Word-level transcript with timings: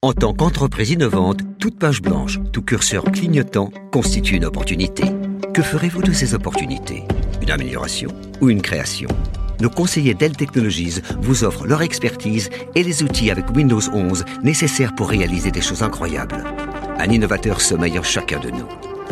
En 0.00 0.12
tant 0.12 0.32
qu'entreprise 0.32 0.92
innovante, 0.92 1.40
toute 1.58 1.76
page 1.76 2.00
blanche, 2.00 2.38
tout 2.52 2.62
curseur 2.62 3.02
clignotant 3.02 3.72
constitue 3.90 4.36
une 4.36 4.44
opportunité. 4.44 5.02
Que 5.52 5.60
ferez-vous 5.60 6.02
de 6.02 6.12
ces 6.12 6.34
opportunités? 6.34 7.02
Une 7.42 7.50
amélioration 7.50 8.10
ou 8.40 8.48
une 8.48 8.62
création? 8.62 9.08
Nos 9.60 9.70
conseillers 9.70 10.14
Dell 10.14 10.36
Technologies 10.36 11.00
vous 11.20 11.42
offrent 11.42 11.66
leur 11.66 11.82
expertise 11.82 12.48
et 12.76 12.84
les 12.84 13.02
outils 13.02 13.32
avec 13.32 13.50
Windows 13.50 13.80
11 13.92 14.24
nécessaires 14.44 14.94
pour 14.94 15.08
réaliser 15.08 15.50
des 15.50 15.60
choses 15.60 15.82
incroyables. 15.82 16.44
Un 16.96 17.10
innovateur 17.10 17.60
sommeille 17.60 17.98
en 17.98 18.04
chacun 18.04 18.38
de 18.38 18.50
nous. 18.50 18.68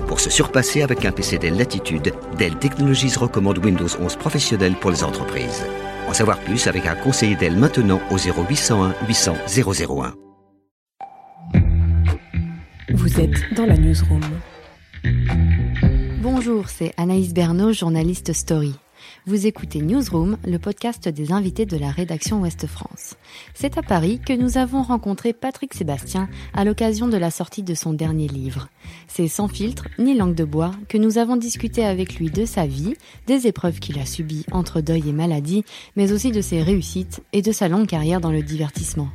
Pour 0.07 0.21
se 0.21 0.31
surpasser 0.31 0.83
avec 0.83 1.05
un 1.05 1.11
PC 1.11 1.39
Dell 1.39 1.57
Latitude, 1.57 2.13
Dell 2.39 2.61
Technologies 2.61 3.17
recommande 3.17 3.59
Windows 3.59 3.89
11 4.01 4.15
professionnel 4.15 4.77
pour 4.81 4.93
les 4.93 5.03
entreprises. 5.03 5.65
En 6.07 6.15
savoir 6.15 6.39
plus 6.39 6.69
avec 6.69 6.87
un 6.87 6.95
conseiller 6.95 7.35
Dell 7.35 7.57
maintenant 7.57 8.01
au 8.13 8.19
0801 8.19 8.95
800 9.09 9.35
001. 9.49 10.26
Vous 12.97 13.21
êtes 13.21 13.53
dans 13.55 13.67
la 13.67 13.77
newsroom. 13.77 14.23
Bonjour, 16.23 16.71
c'est 16.71 16.95
Anaïs 16.97 17.35
Bernot, 17.35 17.75
journaliste 17.75 18.33
Story. 18.33 18.73
Vous 19.27 19.47
écoutez 19.47 19.83
Newsroom, 19.83 20.39
le 20.47 20.59
podcast 20.59 21.07
des 21.07 21.31
invités 21.31 21.67
de 21.67 21.77
la 21.77 21.91
rédaction 21.91 22.41
Ouest 22.41 22.67
France. 22.67 23.17
C'est 23.53 23.77
à 23.77 23.83
Paris 23.83 24.19
que 24.27 24.33
nous 24.33 24.57
avons 24.57 24.83
rencontré 24.83 25.35
Patrick 25.35 25.75
Sébastien 25.75 26.31
à 26.55 26.65
l'occasion 26.65 27.07
de 27.07 27.19
la 27.19 27.31
sortie 27.31 27.63
de 27.63 27.75
son 27.75 27.93
dernier 27.93 28.29
livre. 28.29 28.71
C'est 29.09 29.29
sans 29.29 29.47
filtre 29.47 29.89
ni 29.99 30.17
langue 30.17 30.35
de 30.35 30.45
bois 30.45 30.71
que 30.89 30.97
nous 30.97 31.19
avons 31.19 31.37
discuté 31.37 31.85
avec 31.85 32.17
lui 32.17 32.31
de 32.31 32.47
sa 32.47 32.67
vie, 32.67 32.95
des 33.27 33.47
épreuves 33.47 33.79
qu'il 33.79 33.99
a 33.99 34.07
subies 34.07 34.47
entre 34.53 34.81
deuil 34.81 35.11
et 35.11 35.13
maladie, 35.13 35.65
mais 35.97 36.13
aussi 36.13 36.33
de 36.33 36.41
ses 36.41 36.63
réussites 36.63 37.21
et 37.35 37.43
de 37.43 37.53
sa 37.53 37.69
longue 37.69 37.87
carrière 37.87 38.23
dans 38.23 38.33
le 38.33 38.43
divertissement. 38.43 39.11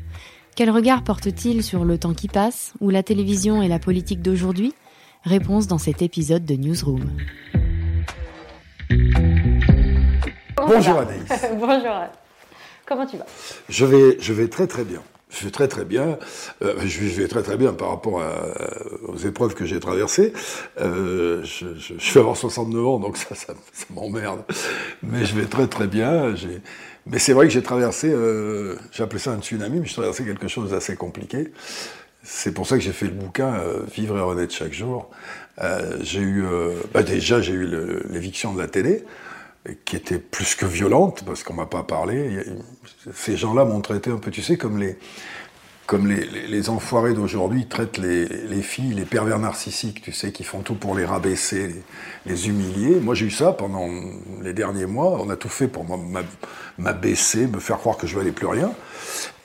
Quel 0.54 0.70
regard 0.70 1.04
porte-t-il 1.04 1.64
sur 1.64 1.86
le 1.86 1.98
temps 1.98 2.14
qui 2.14 2.28
passe 2.28 2.74
ou 2.82 2.90
la 2.90 3.04
télévision 3.04 3.62
et 3.62 3.70
la 3.70 3.80
politique 3.80 4.22
d'aujourd'hui? 4.22 4.74
Réponse 5.24 5.68
dans 5.68 5.78
cet 5.78 6.02
épisode 6.02 6.46
de 6.46 6.56
Newsroom. 6.56 7.10
Bonjour 10.58 11.00
Anaïs. 11.00 11.46
Bonjour. 11.58 12.04
Comment 12.86 13.06
tu 13.06 13.16
vas? 13.16 13.26
Je 13.70 13.86
vais, 13.86 14.18
je 14.20 14.34
vais 14.34 14.50
très 14.50 14.68
très 14.68 14.84
bien. 14.84 15.02
Je 15.30 15.46
vais 15.46 15.52
très 15.52 15.70
très 15.70 15.86
bien. 15.86 16.20
Euh, 16.62 16.76
je 16.86 17.22
vais 17.22 17.30
très 17.30 17.42
très 17.42 17.56
bien 17.56 17.72
par 17.72 17.90
rapport 17.90 18.22
à, 18.22 18.34
aux 19.08 19.16
épreuves 19.16 19.56
que 19.56 19.66
j'ai 19.66 19.80
traversées. 19.80 20.34
Euh, 20.82 21.42
je, 21.44 21.76
je, 21.76 21.94
je, 21.98 22.14
vais 22.14 22.20
avoir 22.20 22.36
69 22.36 22.86
ans, 22.86 23.00
donc 23.00 23.16
ça, 23.16 23.34
ça, 23.34 23.54
ça 23.72 23.86
m'emmerde. 23.94 24.44
Mais 25.02 25.24
je 25.24 25.34
vais 25.34 25.46
très 25.46 25.68
très 25.68 25.88
bien. 25.88 26.36
Mais 27.08 27.20
c'est 27.20 27.34
vrai 27.34 27.48
que 27.48 27.54
j'ai 27.54 27.64
traversé, 27.64 28.10
euh, 28.12 28.76
appelé 29.00 29.20
ça 29.20 29.32
un 29.32 29.42
tsunami, 29.42 29.80
mais 29.80 29.88
j'ai 29.88 29.96
traversé 29.96 30.24
quelque 30.24 30.48
chose 30.48 30.72
d'assez 30.72 30.96
compliqué. 30.96 31.52
C'est 32.24 32.54
pour 32.54 32.68
ça 32.68 32.78
que 32.78 32.84
j'ai 32.84 32.92
fait 32.92 33.08
le 33.08 33.14
bouquin 33.14 33.56
euh, 33.56 33.82
Vivre 33.92 34.18
et 34.18 34.22
renaître 34.22 34.54
chaque 34.54 34.74
jour. 34.74 35.10
Euh, 35.62 35.98
j'ai 36.02 36.20
eu, 36.20 36.46
euh, 36.46 36.76
bah 36.94 37.04
déjà 37.04 37.42
j'ai 37.42 37.54
eu 37.54 37.68
l'éviction 38.10 38.54
de 38.54 38.60
la 38.60 38.68
télé 38.68 39.04
qui 39.86 39.96
était 39.96 40.18
plus 40.18 40.56
que 40.56 40.66
violente, 40.66 41.24
parce 41.24 41.44
qu'on 41.44 41.54
m'a 41.54 41.68
pas 41.68 41.84
parlé. 41.84 42.44
Ces 43.14 43.38
gens-là 43.38 43.64
m'ont 43.64 43.82
traité 43.82 44.10
un 44.10 44.18
peu, 44.18 44.32
tu 44.32 44.42
sais, 44.42 44.58
comme 44.58 44.80
les, 44.80 44.98
comme 45.92 46.08
les, 46.08 46.70
enfoirés 46.70 47.14
d'aujourd'hui 47.14 47.66
traitent 47.66 47.98
les, 47.98 48.26
les, 48.26 48.62
filles, 48.62 48.94
les 48.94 49.04
pervers 49.04 49.40
narcissiques, 49.40 50.02
tu 50.02 50.14
sais, 50.14 50.32
qui 50.32 50.46
font 50.46 50.62
tout 50.62 50.76
pour 50.76 50.96
les 50.96 51.04
rabaisser, 51.04 51.84
les, 52.26 52.48
humilier. 52.48 53.02
Moi, 53.02 53.14
j'ai 53.14 53.26
eu 53.26 53.30
ça 53.30 53.52
pendant 53.52 53.90
les 54.42 54.54
derniers 54.54 54.86
mois. 54.86 55.20
On 55.22 55.30
a 55.30 55.36
tout 55.36 55.50
fait 55.50 55.68
pour 55.68 55.86
m'abaisser, 56.78 57.46
me 57.46 57.60
faire 57.60 57.78
croire 57.78 57.98
que 57.98 58.08
je 58.08 58.16
valais 58.16 58.32
plus 58.32 58.48
rien. 58.48 58.72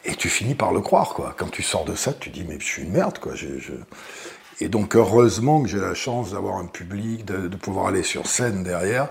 Et 0.04 0.14
tu 0.14 0.28
finis 0.28 0.54
par 0.54 0.72
le 0.72 0.80
croire, 0.80 1.14
quoi. 1.14 1.34
Quand 1.36 1.50
tu 1.50 1.64
sors 1.64 1.84
de 1.84 1.96
ça, 1.96 2.12
tu 2.12 2.30
dis, 2.30 2.44
mais 2.48 2.60
je 2.60 2.64
suis 2.64 2.82
une 2.84 2.92
merde, 2.92 3.18
quoi. 3.18 3.34
Je... 3.34 3.48
Et 4.60 4.68
donc 4.68 4.96
heureusement 4.96 5.62
que 5.62 5.68
j'ai 5.68 5.78
la 5.78 5.94
chance 5.94 6.32
d'avoir 6.32 6.56
un 6.56 6.66
public, 6.66 7.24
de, 7.24 7.54
pouvoir 7.56 7.88
aller 7.88 8.02
sur 8.02 8.26
scène 8.26 8.62
derrière. 8.62 9.08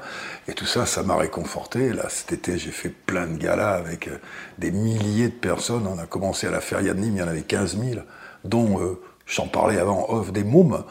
Et 0.48 0.54
tout 0.54 0.66
ça, 0.66 0.86
ça 0.86 1.04
m'a 1.04 1.16
réconforté. 1.16 1.94
Là, 1.94 2.08
cet 2.10 2.34
été, 2.34 2.58
j'ai 2.58 2.72
fait 2.72 2.90
plein 2.90 3.28
de 3.28 3.38
galas 3.38 3.76
avec 3.76 4.08
euh, 4.08 4.18
des 4.58 4.72
milliers 4.72 5.28
de 5.28 5.34
personnes. 5.34 5.86
On 5.88 6.00
a 6.00 6.08
commencé 6.08 6.48
à 6.48 6.52
la 6.52 6.62
Feria 6.62 6.94
de 6.94 7.00
Nîmes, 7.00 7.18
il 7.18 7.20
y 7.20 7.24
en 7.24 7.28
avait 7.28 7.44
15 7.44 7.78
000, 7.78 8.02
dont, 8.44 8.82
euh, 8.82 9.00
j'en 9.28 9.48
parlais 9.48 9.78
avant, 9.78 10.10
off, 10.10 10.32
des 10.32 10.44
mômes 10.44 10.84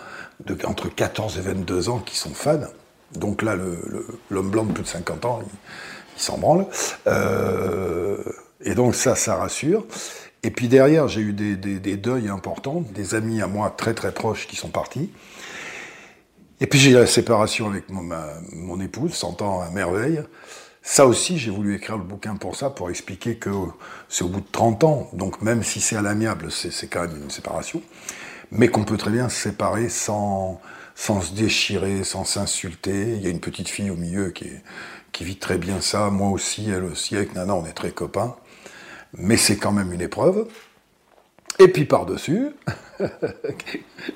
de, 0.47 0.57
entre 0.67 0.89
14 0.89 1.39
et 1.39 1.41
22 1.41 1.89
ans 1.89 1.99
qui 1.99 2.17
sont 2.17 2.35
fans. 2.35 2.61
Donc 3.13 3.43
là, 3.43 3.57
l'homme 4.31 4.51
blanc 4.51 4.65
de 4.65 4.73
plus 4.73 4.83
de 4.83 4.89
50 4.89 5.25
ans, 5.25 5.41
il, 5.43 5.53
il 6.17 6.23
s'en 6.23 6.39
branle. 6.39 6.67
Euh, 7.07 8.19
et 8.61 8.75
donc 8.75 8.95
ça, 8.95 9.15
ça 9.15 9.37
rassure. 9.37 9.85
Et 10.45 10.51
puis 10.51 10.69
derrière, 10.69 11.09
j'ai 11.09 11.23
eu 11.23 11.33
des, 11.33 11.97
deuils 11.97 12.29
importants, 12.29 12.85
des 12.95 13.15
amis 13.15 13.41
à 13.41 13.47
moi 13.47 13.75
très 13.75 13.95
très 13.95 14.13
proches 14.13 14.47
qui 14.47 14.57
sont 14.57 14.69
partis. 14.69 15.11
Et 16.61 16.67
puis 16.67 16.79
j'ai 16.79 16.91
eu 16.91 16.95
la 16.95 17.07
séparation 17.07 17.69
avec 17.69 17.89
mon, 17.89 18.03
ma, 18.03 18.29
mon 18.53 18.79
épouse, 18.79 19.15
100 19.15 19.41
ans 19.41 19.63
à 19.63 19.71
merveille. 19.71 20.23
Ça 20.83 21.07
aussi, 21.07 21.39
j'ai 21.39 21.51
voulu 21.51 21.75
écrire 21.75 21.97
le 21.97 22.05
bouquin 22.05 22.37
pour 22.37 22.57
ça, 22.57 22.69
pour 22.69 22.91
expliquer 22.91 23.37
que 23.37 23.51
c'est 24.11 24.23
au 24.23 24.29
bout 24.29 24.41
de 24.41 24.51
30 24.53 24.85
ans, 24.85 25.09
donc 25.15 25.41
même 25.41 25.63
si 25.63 25.81
c'est 25.81 25.97
à 25.97 26.03
l'amiable, 26.03 26.53
c'est 26.53 26.89
quand 26.89 27.09
même 27.09 27.23
une 27.23 27.31
séparation, 27.31 27.81
mais 28.51 28.69
qu'on 28.69 28.85
peut 28.85 28.99
très 28.99 29.11
bien 29.11 29.31
se 29.31 29.37
séparer 29.49 29.89
sans, 29.89 30.61
sans 30.95 31.23
se 31.23 31.33
déchirer, 31.33 32.05
sans 32.05 32.27
s'insulter. 32.27 33.15
Il 33.17 33.23
y 33.23 33.27
a 33.29 33.31
une 33.31 33.41
petite 33.41 33.71
fille 33.71 33.89
au 33.89 33.97
milieu 33.97 34.31
qui 34.31 35.25
vit 35.25 35.39
très 35.39 35.57
bien 35.57 35.81
ça, 35.81 36.11
moi 36.11 36.29
aussi, 36.29 36.69
elle 36.69 36.85
aussi, 36.85 37.17
avec 37.17 37.35
Nana, 37.35 37.55
on 37.55 37.65
est 37.65 37.73
très 37.73 37.91
copains 37.91 38.37
mais 39.17 39.37
c'est 39.37 39.57
quand 39.57 39.73
même 39.73 39.93
une 39.93 40.01
épreuve. 40.01 40.47
Et 41.59 41.69
puis 41.69 41.85
par-dessus, 41.85 42.49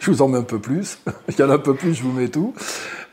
je 0.00 0.10
vous 0.10 0.22
en 0.22 0.28
mets 0.28 0.38
un 0.38 0.42
peu 0.42 0.58
plus, 0.58 0.98
il 1.28 1.38
y 1.38 1.42
en 1.42 1.50
a 1.50 1.54
un 1.54 1.58
peu 1.58 1.74
plus, 1.74 1.94
je 1.94 2.02
vous 2.02 2.12
mets 2.12 2.28
tout, 2.28 2.54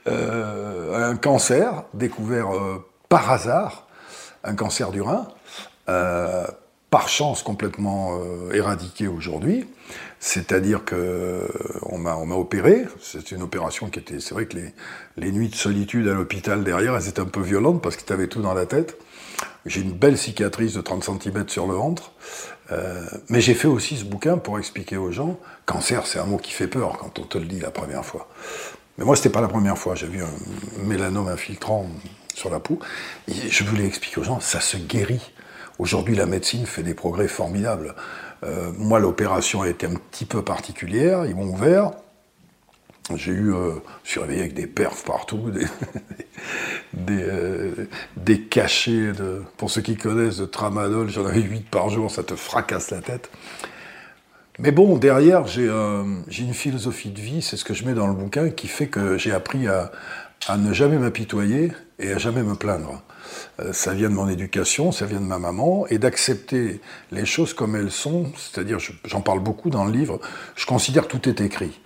euh, 0.07 1.11
un 1.11 1.15
cancer 1.15 1.83
découvert 1.93 2.53
euh, 2.53 2.83
par 3.07 3.29
hasard, 3.31 3.87
un 4.43 4.55
cancer 4.55 4.91
du 4.91 5.01
rein, 5.01 5.27
euh, 5.89 6.45
par 6.89 7.07
chance 7.09 7.43
complètement 7.43 8.19
éradiqué 8.53 9.07
aujourd'hui, 9.07 9.67
c'est-à-dire 10.19 10.85
que 10.85 11.45
on 11.81 11.97
m'a 11.97 12.15
opéré, 12.35 12.85
c'est 13.01 13.31
une 13.31 13.41
opération 13.41 13.89
qui 13.89 13.99
était, 13.99 14.21
c'est 14.21 14.33
vrai 14.33 14.45
que 14.45 14.55
les, 14.55 14.73
les 15.17 15.31
nuits 15.33 15.49
de 15.49 15.55
solitude 15.55 16.07
à 16.07 16.13
l'hôpital 16.13 16.63
derrière, 16.63 16.95
elles 16.95 17.09
étaient 17.09 17.19
un 17.19 17.25
peu 17.25 17.41
violentes 17.41 17.81
parce 17.81 17.97
que 17.97 18.05
tu 18.05 18.13
avais 18.13 18.27
tout 18.27 18.41
dans 18.41 18.53
la 18.53 18.65
tête. 18.65 18.97
J'ai 19.65 19.81
une 19.81 19.93
belle 19.93 20.17
cicatrice 20.17 20.73
de 20.73 20.81
30 20.81 21.03
cm 21.03 21.49
sur 21.49 21.67
le 21.67 21.73
ventre. 21.73 22.11
Euh, 22.71 23.05
mais 23.29 23.41
j'ai 23.41 23.53
fait 23.53 23.67
aussi 23.67 23.97
ce 23.97 24.05
bouquin 24.05 24.37
pour 24.37 24.57
expliquer 24.57 24.97
aux 24.97 25.11
gens, 25.11 25.39
cancer 25.65 26.07
c'est 26.07 26.17
un 26.17 26.25
mot 26.25 26.37
qui 26.37 26.51
fait 26.51 26.67
peur 26.67 26.97
quand 26.97 27.19
on 27.19 27.23
te 27.23 27.37
le 27.37 27.45
dit 27.45 27.59
la 27.59 27.69
première 27.69 28.03
fois. 28.03 28.27
Mais 28.97 29.05
moi 29.05 29.15
c'était 29.15 29.29
pas 29.29 29.41
la 29.41 29.47
première 29.47 29.77
fois, 29.77 29.93
j'ai 29.93 30.07
vu 30.07 30.23
un 30.23 30.83
mélanome 30.83 31.27
infiltrant 31.27 31.85
sur 32.33 32.49
la 32.49 32.59
peau. 32.59 32.79
Je 33.27 33.63
voulais 33.63 33.85
expliquer 33.85 34.19
aux 34.19 34.23
gens, 34.23 34.39
ça 34.39 34.61
se 34.61 34.77
guérit. 34.77 35.31
Aujourd'hui 35.77 36.15
la 36.15 36.25
médecine 36.25 36.65
fait 36.65 36.81
des 36.81 36.95
progrès 36.95 37.27
formidables. 37.27 37.93
Euh, 38.43 38.71
moi 38.77 38.99
l'opération 38.99 39.61
a 39.61 39.69
été 39.69 39.85
un 39.85 39.95
petit 40.11 40.25
peu 40.25 40.41
particulière, 40.41 41.25
ils 41.25 41.35
m'ont 41.35 41.47
ouvert, 41.47 41.91
j'ai 43.13 43.31
eu, 43.31 43.53
euh, 43.53 43.73
je 44.03 44.11
suis 44.11 44.19
réveillé 44.19 44.41
avec 44.41 44.53
des 44.55 44.65
perfs 44.65 45.03
partout, 45.03 45.51
euh, 47.09 47.71
des, 48.17 48.41
cachets, 48.41 49.11
de, 49.11 49.43
pour 49.57 49.69
ceux 49.69 49.81
qui 49.81 49.95
connaissent, 49.95 50.37
de 50.37 50.45
tramadol, 50.45 51.09
j'en 51.09 51.25
avais 51.25 51.41
8 51.41 51.69
par 51.69 51.89
jour, 51.89 52.09
ça 52.09 52.23
te 52.23 52.35
fracasse 52.35 52.89
la 52.89 53.01
tête. 53.01 53.29
Mais 54.57 54.71
bon, 54.71 54.97
derrière, 54.97 55.45
j'ai 55.45 55.67
euh, 55.67 56.03
une 56.39 56.53
philosophie 56.53 57.09
de 57.09 57.19
vie, 57.19 57.41
c'est 57.41 57.57
ce 57.57 57.65
que 57.65 57.73
je 57.73 57.85
mets 57.85 57.93
dans 57.93 58.07
le 58.07 58.13
bouquin, 58.13 58.49
qui 58.49 58.67
fait 58.67 58.87
que 58.87 59.17
j'ai 59.17 59.33
appris 59.33 59.67
à, 59.67 59.91
à, 60.47 60.57
ne 60.57 60.73
jamais 60.73 60.97
m'apitoyer 60.97 61.73
et 61.99 62.13
à 62.13 62.17
jamais 62.17 62.41
me 62.41 62.55
plaindre. 62.55 63.03
Euh, 63.59 63.73
ça 63.73 63.93
vient 63.93 64.09
de 64.09 64.15
mon 64.15 64.29
éducation, 64.29 64.91
ça 64.91 65.05
vient 65.05 65.19
de 65.19 65.25
ma 65.25 65.39
maman, 65.39 65.85
et 65.87 65.99
d'accepter 65.99 66.79
les 67.11 67.25
choses 67.25 67.53
comme 67.53 67.75
elles 67.75 67.91
sont, 67.91 68.31
c'est-à-dire, 68.37 68.79
j'en 69.03 69.21
parle 69.21 69.41
beaucoup 69.41 69.69
dans 69.69 69.85
le 69.85 69.91
livre, 69.91 70.19
je 70.55 70.65
considère 70.65 71.07
tout 71.07 71.29
est 71.29 71.41
écrit 71.41 71.79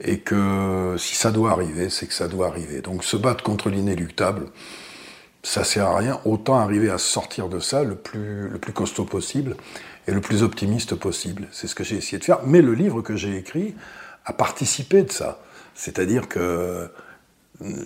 et 0.00 0.20
que 0.20 0.96
si 0.98 1.14
ça 1.14 1.30
doit 1.30 1.50
arriver, 1.50 1.90
c'est 1.90 2.06
que 2.06 2.14
ça 2.14 2.28
doit 2.28 2.48
arriver. 2.48 2.80
Donc 2.80 3.04
se 3.04 3.16
battre 3.16 3.44
contre 3.44 3.68
l'inéluctable, 3.68 4.46
ça 5.42 5.64
sert 5.64 5.86
à 5.86 5.96
rien. 5.96 6.20
Autant 6.24 6.58
arriver 6.58 6.90
à 6.90 6.98
sortir 6.98 7.48
de 7.48 7.60
ça 7.60 7.82
le 7.82 7.94
plus, 7.94 8.48
le 8.48 8.58
plus 8.58 8.72
costaud 8.72 9.04
possible 9.04 9.56
et 10.06 10.12
le 10.12 10.20
plus 10.20 10.42
optimiste 10.42 10.94
possible. 10.94 11.48
C'est 11.52 11.66
ce 11.66 11.74
que 11.74 11.84
j'ai 11.84 11.96
essayé 11.96 12.18
de 12.18 12.24
faire. 12.24 12.40
Mais 12.44 12.62
le 12.62 12.74
livre 12.74 13.02
que 13.02 13.16
j'ai 13.16 13.36
écrit 13.36 13.74
a 14.24 14.32
participé 14.32 15.02
de 15.02 15.12
ça. 15.12 15.40
C'est-à-dire 15.74 16.28
que 16.28 16.90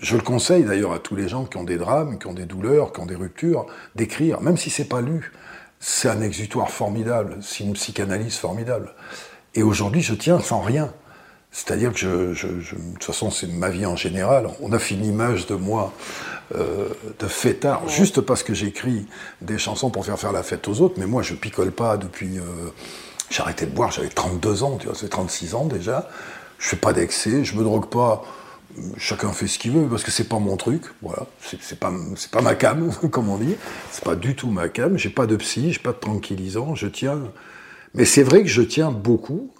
je 0.00 0.16
le 0.16 0.22
conseille 0.22 0.64
d'ailleurs 0.64 0.92
à 0.92 1.00
tous 1.00 1.16
les 1.16 1.28
gens 1.28 1.44
qui 1.44 1.56
ont 1.56 1.64
des 1.64 1.76
drames, 1.76 2.18
qui 2.18 2.26
ont 2.26 2.34
des 2.34 2.46
douleurs, 2.46 2.92
qui 2.92 3.00
ont 3.00 3.06
des 3.06 3.16
ruptures, 3.16 3.66
d'écrire, 3.94 4.40
même 4.40 4.56
si 4.56 4.70
c'est 4.70 4.88
pas 4.88 5.00
lu. 5.00 5.32
C'est 5.80 6.08
un 6.08 6.22
exutoire 6.22 6.70
formidable, 6.70 7.38
c'est 7.42 7.64
une 7.64 7.74
psychanalyse 7.74 8.36
formidable. 8.36 8.94
Et 9.54 9.62
aujourd'hui, 9.62 10.00
je 10.00 10.14
tiens 10.14 10.40
sans 10.40 10.60
rien. 10.60 10.92
C'est-à-dire 11.54 11.92
que, 11.92 11.98
je, 11.98 12.34
je, 12.34 12.48
je, 12.60 12.74
de 12.74 12.80
toute 12.94 13.04
façon, 13.04 13.30
c'est 13.30 13.46
ma 13.46 13.70
vie 13.70 13.86
en 13.86 13.94
général. 13.94 14.48
On 14.60 14.72
a 14.72 14.78
fait 14.80 14.96
une 14.96 15.04
image 15.04 15.46
de 15.46 15.54
moi 15.54 15.92
euh, 16.56 16.88
de 17.20 17.28
fêtard, 17.28 17.84
ouais. 17.84 17.92
juste 17.92 18.20
parce 18.20 18.42
que 18.42 18.52
j'écris 18.54 19.06
des 19.40 19.56
chansons 19.56 19.88
pour 19.88 20.04
faire 20.04 20.18
faire 20.18 20.32
la 20.32 20.42
fête 20.42 20.66
aux 20.66 20.80
autres, 20.80 20.96
mais 20.98 21.06
moi, 21.06 21.22
je 21.22 21.32
picole 21.34 21.70
pas 21.70 21.96
depuis... 21.96 22.38
Euh, 22.38 22.42
J'ai 23.30 23.40
arrêté 23.40 23.66
de 23.66 23.70
boire, 23.70 23.92
j'avais 23.92 24.08
32 24.08 24.64
ans, 24.64 24.78
tu 24.78 24.86
vois, 24.86 24.96
c'est 24.96 25.08
36 25.08 25.54
ans 25.54 25.66
déjà. 25.66 26.08
Je 26.58 26.70
fais 26.70 26.76
pas 26.76 26.92
d'excès, 26.92 27.44
je 27.44 27.54
me 27.56 27.62
drogue 27.62 27.88
pas. 27.88 28.24
Chacun 28.98 29.30
fait 29.30 29.46
ce 29.46 29.60
qu'il 29.60 29.70
veut 29.70 29.86
parce 29.86 30.02
que 30.02 30.10
c'est 30.10 30.28
pas 30.28 30.40
mon 30.40 30.56
truc, 30.56 30.82
voilà. 31.02 31.26
C'est 31.40 31.78
pas, 31.78 31.92
c'est 32.16 32.32
pas 32.32 32.42
ma 32.42 32.56
cam, 32.56 32.92
comme 33.12 33.28
on 33.28 33.38
dit. 33.38 33.54
C'est 33.92 34.02
pas 34.02 34.16
du 34.16 34.34
tout 34.34 34.50
ma 34.50 34.68
cam. 34.68 34.98
J'ai 34.98 35.10
pas 35.10 35.26
de 35.26 35.36
psy, 35.36 35.72
j'ai 35.72 35.78
pas 35.78 35.92
de 35.92 35.98
tranquillisant. 35.98 36.74
Je 36.74 36.88
tiens. 36.88 37.20
Mais 37.94 38.04
c'est 38.04 38.24
vrai 38.24 38.42
que 38.42 38.48
je 38.48 38.62
tiens 38.62 38.90
beaucoup 38.90 39.53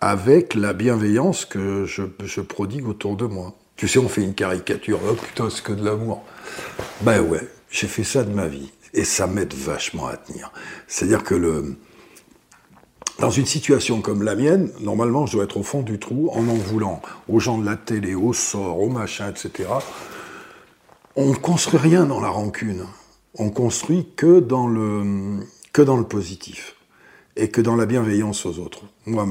avec 0.00 0.54
la 0.54 0.72
bienveillance 0.72 1.44
que 1.44 1.84
je, 1.84 2.40
prodigue 2.40 2.86
autour 2.86 3.16
de 3.16 3.26
moi. 3.26 3.54
Tu 3.76 3.88
sais, 3.88 3.98
on 3.98 4.08
fait 4.08 4.22
une 4.22 4.34
caricature, 4.34 5.00
oh 5.08 5.14
putain, 5.14 5.50
c'est 5.50 5.62
que 5.62 5.72
de 5.72 5.84
l'amour. 5.84 6.22
Ben 7.02 7.20
ouais, 7.20 7.48
j'ai 7.70 7.86
fait 7.86 8.04
ça 8.04 8.24
de 8.24 8.32
ma 8.32 8.46
vie. 8.46 8.72
Et 8.94 9.04
ça 9.04 9.26
m'aide 9.26 9.54
vachement 9.54 10.06
à 10.06 10.16
tenir. 10.16 10.52
C'est-à-dire 10.86 11.22
que 11.22 11.34
le, 11.34 11.76
dans 13.18 13.30
une 13.30 13.46
situation 13.46 14.00
comme 14.00 14.22
la 14.22 14.34
mienne, 14.34 14.70
normalement, 14.80 15.26
je 15.26 15.32
dois 15.32 15.44
être 15.44 15.56
au 15.58 15.62
fond 15.62 15.82
du 15.82 15.98
trou 15.98 16.30
en 16.32 16.48
en 16.48 16.54
voulant 16.54 17.02
aux 17.28 17.40
gens 17.40 17.58
de 17.58 17.66
la 17.66 17.76
télé, 17.76 18.14
aux 18.14 18.32
sorts, 18.32 18.80
aux 18.80 18.88
machins, 18.88 19.28
etc. 19.28 19.68
On 21.16 21.30
ne 21.30 21.36
construit 21.36 21.80
rien 21.80 22.06
dans 22.06 22.20
la 22.20 22.28
rancune. 22.28 22.86
On 23.34 23.50
construit 23.50 24.08
que 24.16 24.40
dans 24.40 24.68
le, 24.68 25.40
que 25.72 25.82
dans 25.82 25.96
le 25.96 26.04
positif 26.04 26.76
et 27.36 27.50
que 27.50 27.60
dans 27.60 27.76
la 27.76 27.86
bienveillance 27.86 28.46
aux 28.46 28.58
autres. 28.58 28.82
Moi, 29.06 29.26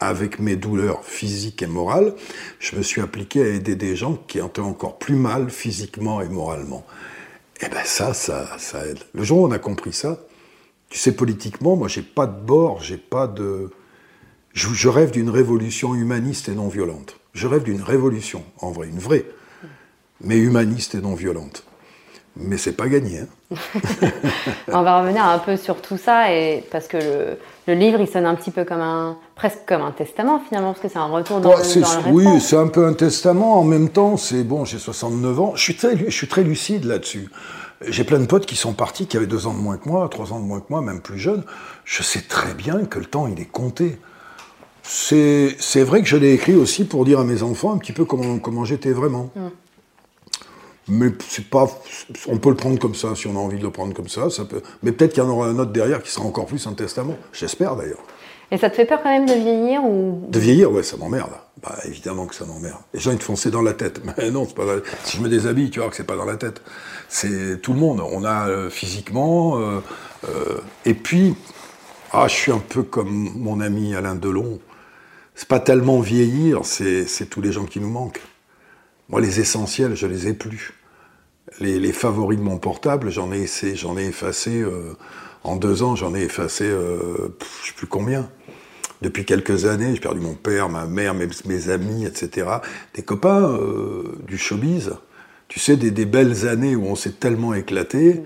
avec 0.00 0.38
mes 0.38 0.56
douleurs 0.56 1.04
physiques 1.04 1.62
et 1.62 1.66
morales, 1.66 2.14
je 2.60 2.76
me 2.76 2.82
suis 2.82 3.00
appliqué 3.00 3.42
à 3.42 3.48
aider 3.48 3.76
des 3.76 3.96
gens 3.96 4.16
qui 4.28 4.38
étaient 4.38 4.60
encore 4.60 4.98
plus 4.98 5.16
mal 5.16 5.50
physiquement 5.50 6.20
et 6.20 6.28
moralement. 6.28 6.86
Et 7.60 7.64
eh 7.66 7.68
bien 7.68 7.84
ça, 7.84 8.14
ça, 8.14 8.56
ça 8.58 8.86
aide. 8.86 9.00
Le 9.12 9.24
jour 9.24 9.40
où 9.40 9.46
on 9.46 9.50
a 9.50 9.58
compris 9.58 9.92
ça, 9.92 10.20
tu 10.88 10.98
sais, 10.98 11.12
politiquement, 11.12 11.76
moi, 11.76 11.88
j'ai 11.88 12.02
pas 12.02 12.26
de 12.26 12.40
bord, 12.40 12.80
j'ai 12.80 12.96
pas 12.96 13.26
de. 13.26 13.70
Je, 14.54 14.68
je 14.72 14.88
rêve 14.88 15.10
d'une 15.10 15.28
révolution 15.28 15.94
humaniste 15.94 16.48
et 16.48 16.54
non 16.54 16.68
violente. 16.68 17.18
Je 17.34 17.46
rêve 17.46 17.64
d'une 17.64 17.82
révolution, 17.82 18.44
en 18.58 18.70
vrai, 18.70 18.88
une 18.88 18.98
vraie, 18.98 19.26
mais 20.20 20.38
humaniste 20.38 20.94
et 20.94 21.00
non 21.00 21.14
violente 21.14 21.67
mais 22.38 22.56
c'est 22.56 22.72
pas 22.72 22.88
gagné. 22.88 23.20
Hein. 23.20 23.56
on 24.68 24.82
va 24.82 25.00
revenir 25.00 25.24
un 25.24 25.38
peu 25.38 25.56
sur 25.56 25.80
tout 25.80 25.96
ça, 25.96 26.32
et, 26.32 26.64
parce 26.70 26.86
que 26.86 27.36
le, 27.66 27.74
livre, 27.74 28.00
il 28.00 28.08
sonne 28.08 28.26
un 28.26 28.34
petit 28.34 28.50
peu 28.50 28.64
comme 28.64 28.80
un, 28.80 29.16
presque 29.34 29.60
comme 29.66 29.82
un 29.82 29.90
testament 29.90 30.40
finalement, 30.46 30.72
parce 30.72 30.82
que 30.82 30.88
c'est 30.88 30.98
un 30.98 31.06
retour 31.06 31.40
dans, 31.40 31.50
le, 31.50 32.12
Oui, 32.12 32.40
c'est 32.40 32.56
un 32.56 32.68
peu 32.68 32.86
un 32.86 32.92
testament. 32.92 33.58
En 33.58 33.64
même 33.64 33.88
temps, 33.88 34.16
c'est 34.16 34.44
bon, 34.44 34.64
j'ai 34.64 34.78
69 34.78 35.40
ans, 35.40 35.52
je 35.54 35.62
suis 35.62 35.76
très, 35.76 35.96
je 35.96 36.10
suis 36.10 36.28
très 36.28 36.42
lucide 36.42 36.84
là-dessus. 36.84 37.28
J'ai 37.86 38.04
plein 38.04 38.18
de 38.18 38.26
potes 38.26 38.46
qui 38.46 38.56
sont 38.56 38.72
partis, 38.72 39.06
qui 39.06 39.16
avaient 39.16 39.26
deux 39.26 39.46
ans 39.46 39.54
de 39.54 39.58
moins 39.58 39.76
que 39.76 39.88
moi, 39.88 40.08
trois 40.10 40.32
ans 40.32 40.40
de 40.40 40.44
moins 40.44 40.60
que 40.60 40.66
moi, 40.68 40.80
même 40.80 41.00
plus 41.00 41.18
jeunes. 41.18 41.44
Je 41.84 42.02
sais 42.02 42.22
très 42.22 42.54
bien 42.54 42.84
que 42.84 42.98
le 42.98 43.04
temps, 43.04 43.28
il 43.28 43.40
est 43.40 43.50
compté. 43.50 43.98
C'est 44.82 45.82
vrai 45.82 46.02
que 46.02 46.08
je 46.08 46.16
l'ai 46.16 46.32
écrit 46.32 46.54
aussi 46.54 46.84
pour 46.84 47.04
dire 47.04 47.20
à 47.20 47.24
mes 47.24 47.42
enfants 47.42 47.72
un 47.72 47.78
petit 47.78 47.92
peu 47.92 48.04
comment, 48.04 48.38
comment 48.38 48.64
j'étais 48.64 48.90
vraiment. 48.90 49.30
Mm. 49.36 49.47
Mais 50.88 51.10
c'est 51.28 51.48
pas, 51.48 51.68
on 52.28 52.38
peut 52.38 52.50
le 52.50 52.56
prendre 52.56 52.78
comme 52.78 52.94
ça, 52.94 53.14
si 53.14 53.26
on 53.26 53.36
a 53.36 53.38
envie 53.38 53.58
de 53.58 53.62
le 53.62 53.70
prendre 53.70 53.94
comme 53.94 54.08
ça. 54.08 54.30
ça 54.30 54.44
peut, 54.44 54.62
mais 54.82 54.92
peut-être 54.92 55.12
qu'il 55.12 55.22
y 55.22 55.26
en 55.26 55.28
aura 55.28 55.48
un 55.48 55.58
autre 55.58 55.72
derrière 55.72 56.02
qui 56.02 56.10
sera 56.10 56.24
encore 56.24 56.46
plus 56.46 56.66
un 56.66 56.72
testament. 56.72 57.14
J'espère 57.32 57.76
d'ailleurs. 57.76 58.02
Et 58.50 58.56
ça 58.56 58.70
te 58.70 58.76
fait 58.76 58.86
peur 58.86 59.00
quand 59.02 59.10
même 59.10 59.26
de 59.26 59.34
vieillir 59.34 59.84
ou? 59.84 60.26
De 60.28 60.38
vieillir, 60.38 60.72
ouais, 60.72 60.82
ça 60.82 60.96
m'emmerde. 60.96 61.32
Bah 61.62 61.76
évidemment 61.84 62.26
que 62.26 62.34
ça 62.34 62.46
m'emmerde. 62.46 62.80
Les 62.94 63.00
gens 63.00 63.10
ils 63.10 63.18
te 63.18 63.24
foncent 63.24 63.46
dans 63.48 63.62
la 63.62 63.74
tête. 63.74 64.00
Mais 64.18 64.30
non, 64.30 64.46
c'est 64.46 64.54
pas. 64.54 64.64
Si 65.04 65.18
je 65.18 65.22
me 65.22 65.28
déshabille, 65.28 65.70
tu 65.70 65.80
vois 65.80 65.90
que 65.90 65.96
c'est 65.96 66.04
pas 66.04 66.16
dans 66.16 66.24
la 66.24 66.36
tête. 66.36 66.62
C'est 67.08 67.60
tout 67.60 67.74
le 67.74 67.80
monde. 67.80 68.00
On 68.00 68.24
a 68.24 68.48
euh, 68.48 68.70
physiquement. 68.70 69.58
Euh, 69.58 69.80
euh, 70.28 70.60
et 70.86 70.94
puis, 70.94 71.34
ah, 72.12 72.26
je 72.26 72.34
suis 72.34 72.52
un 72.52 72.58
peu 72.58 72.82
comme 72.82 73.30
mon 73.34 73.60
ami 73.60 73.94
Alain 73.94 74.14
Delon. 74.14 74.60
C'est 75.34 75.48
pas 75.48 75.60
tellement 75.60 76.00
vieillir, 76.00 76.62
c'est 76.64 77.06
tous 77.30 77.40
les 77.40 77.52
gens 77.52 77.64
qui 77.64 77.78
nous 77.78 77.90
manquent. 77.90 78.20
Moi, 79.08 79.20
les 79.20 79.38
essentiels, 79.38 79.94
je 79.94 80.08
les 80.08 80.26
ai 80.26 80.32
plus. 80.34 80.72
Les, 81.60 81.92
favoris 81.92 82.38
de 82.38 82.44
mon 82.44 82.58
portable, 82.58 83.10
j'en 83.10 83.32
ai, 83.32 83.46
j'en 83.74 83.98
ai 83.98 84.06
effacé, 84.06 84.62
euh, 84.62 84.94
en 85.44 85.56
deux 85.56 85.82
ans, 85.82 85.96
j'en 85.96 86.14
ai 86.14 86.22
effacé, 86.22 86.64
euh, 86.64 87.36
je 87.62 87.68
sais 87.68 87.74
plus 87.74 87.86
combien. 87.86 88.28
Depuis 89.02 89.24
quelques 89.24 89.66
années, 89.66 89.94
j'ai 89.94 90.00
perdu 90.00 90.20
mon 90.20 90.34
père, 90.34 90.68
ma 90.68 90.86
mère, 90.86 91.14
mes, 91.14 91.28
mes 91.46 91.68
amis, 91.70 92.04
etc. 92.04 92.48
Des 92.94 93.02
copains 93.02 93.42
euh, 93.42 94.16
du 94.26 94.38
showbiz. 94.38 94.92
Tu 95.48 95.60
sais, 95.60 95.76
des, 95.76 96.04
belles 96.04 96.46
années 96.46 96.76
où 96.76 96.86
on 96.86 96.94
s'est 96.94 97.12
tellement 97.12 97.54
éclaté. 97.54 98.22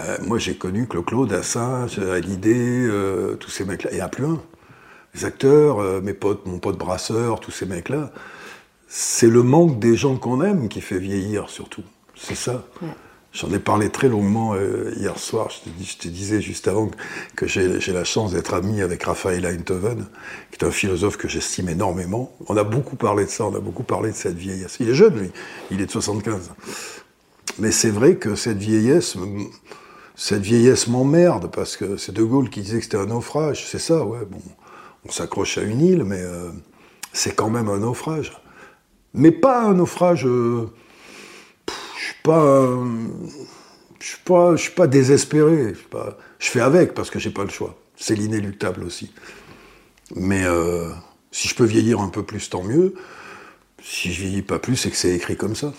Euh, 0.00 0.16
moi, 0.22 0.38
j'ai 0.38 0.56
connu 0.56 0.86
Claude, 0.88 1.32
Assange, 1.32 1.98
Hallyday, 1.98 2.88
tous 3.38 3.50
ces 3.50 3.64
mecs-là. 3.64 3.90
Il 3.92 3.96
n'y 3.96 4.00
a 4.00 4.08
plus 4.08 4.24
un. 4.24 4.42
Les 5.14 5.24
acteurs, 5.24 6.02
mes 6.02 6.14
potes, 6.14 6.44
mon 6.46 6.58
pote 6.58 6.76
Brasseur, 6.76 7.40
tous 7.40 7.52
ces 7.52 7.66
mecs-là 7.66 8.12
c'est 8.88 9.28
le 9.28 9.42
manque 9.42 9.78
des 9.78 9.96
gens 9.96 10.16
qu'on 10.16 10.42
aime 10.42 10.68
qui 10.68 10.80
fait 10.80 10.98
vieillir 10.98 11.48
surtout. 11.50 11.82
C'est 12.16 12.34
ça. 12.34 12.64
J'en 13.32 13.52
ai 13.52 13.58
parlé 13.58 13.90
très 13.90 14.08
longuement 14.08 14.54
euh, 14.54 14.94
hier 14.96 15.18
soir. 15.18 15.50
Je 15.50 15.96
te, 15.96 16.08
disais 16.08 16.40
juste 16.40 16.68
avant 16.68 16.90
que 17.34 17.46
j'ai 17.46 17.92
la 17.92 18.04
chance 18.04 18.32
d'être 18.32 18.54
ami 18.54 18.80
avec 18.80 19.02
Raphaël 19.02 19.44
Einthoven, 19.44 20.06
qui 20.50 20.64
est 20.64 20.66
un 20.66 20.70
philosophe 20.70 21.18
que 21.18 21.28
j'estime 21.28 21.68
énormément. 21.68 22.34
On 22.48 22.56
a 22.56 22.64
beaucoup 22.64 22.96
parlé 22.96 23.26
de 23.26 23.30
ça, 23.30 23.44
on 23.44 23.54
a 23.54 23.60
beaucoup 23.60 23.82
parlé 23.82 24.10
de 24.10 24.16
cette 24.16 24.36
vieillesse. 24.36 24.78
Il 24.80 24.88
est 24.88 24.94
jeune, 24.94 25.18
lui, 25.18 25.30
il 25.70 25.82
est 25.82 25.86
de 25.86 25.90
75. 25.90 26.52
Mais 27.58 27.70
c'est 27.70 27.90
vrai 27.90 28.16
que 28.16 28.34
cette 28.34 28.58
vieillesse, 28.58 29.16
cette 30.14 30.42
vieillesse 30.42 30.88
m'emmerde, 30.88 31.50
parce 31.50 31.76
que 31.76 31.98
c'est 31.98 32.12
De 32.12 32.22
Gaulle 32.22 32.48
qui 32.48 32.62
disait 32.62 32.78
que 32.78 32.84
c'était 32.84 32.96
un 32.96 33.06
naufrage. 33.06 33.66
C'est 33.68 33.78
ça, 33.78 34.04
ouais, 34.04 34.24
bon. 34.24 34.40
On 35.04 35.10
s'accroche 35.10 35.58
à 35.58 35.62
une 35.62 35.82
île, 35.82 36.04
mais 36.04 36.20
euh, 36.20 36.50
c'est 37.12 37.34
quand 37.34 37.50
même 37.50 37.68
un 37.68 37.78
naufrage 37.78 38.32
mais 39.16 39.32
pas 39.32 39.62
un 39.62 39.74
naufrage. 39.74 40.26
Euh, 40.26 40.70
pas, 42.26 42.68
je 44.00 44.06
suis 44.06 44.18
pas, 44.24 44.56
je 44.56 44.62
suis 44.62 44.72
pas 44.72 44.86
désespéré. 44.86 45.74
Je, 45.74 45.88
pas, 45.88 46.18
je 46.38 46.50
fais 46.50 46.60
avec 46.60 46.94
parce 46.94 47.10
que 47.10 47.18
j'ai 47.18 47.30
pas 47.30 47.44
le 47.44 47.50
choix. 47.50 47.74
C'est 47.96 48.14
l'inéluctable 48.14 48.84
aussi. 48.84 49.12
Mais 50.14 50.44
euh, 50.44 50.90
si 51.30 51.48
je 51.48 51.54
peux 51.54 51.64
vieillir 51.64 52.00
un 52.00 52.08
peu 52.08 52.22
plus, 52.22 52.50
tant 52.50 52.62
mieux. 52.62 52.94
Si 53.82 54.12
je 54.12 54.22
vieillis 54.22 54.42
pas 54.42 54.58
plus, 54.58 54.76
c'est 54.76 54.90
que 54.90 54.96
c'est 54.96 55.14
écrit 55.14 55.36
comme 55.36 55.54
ça. 55.54 55.72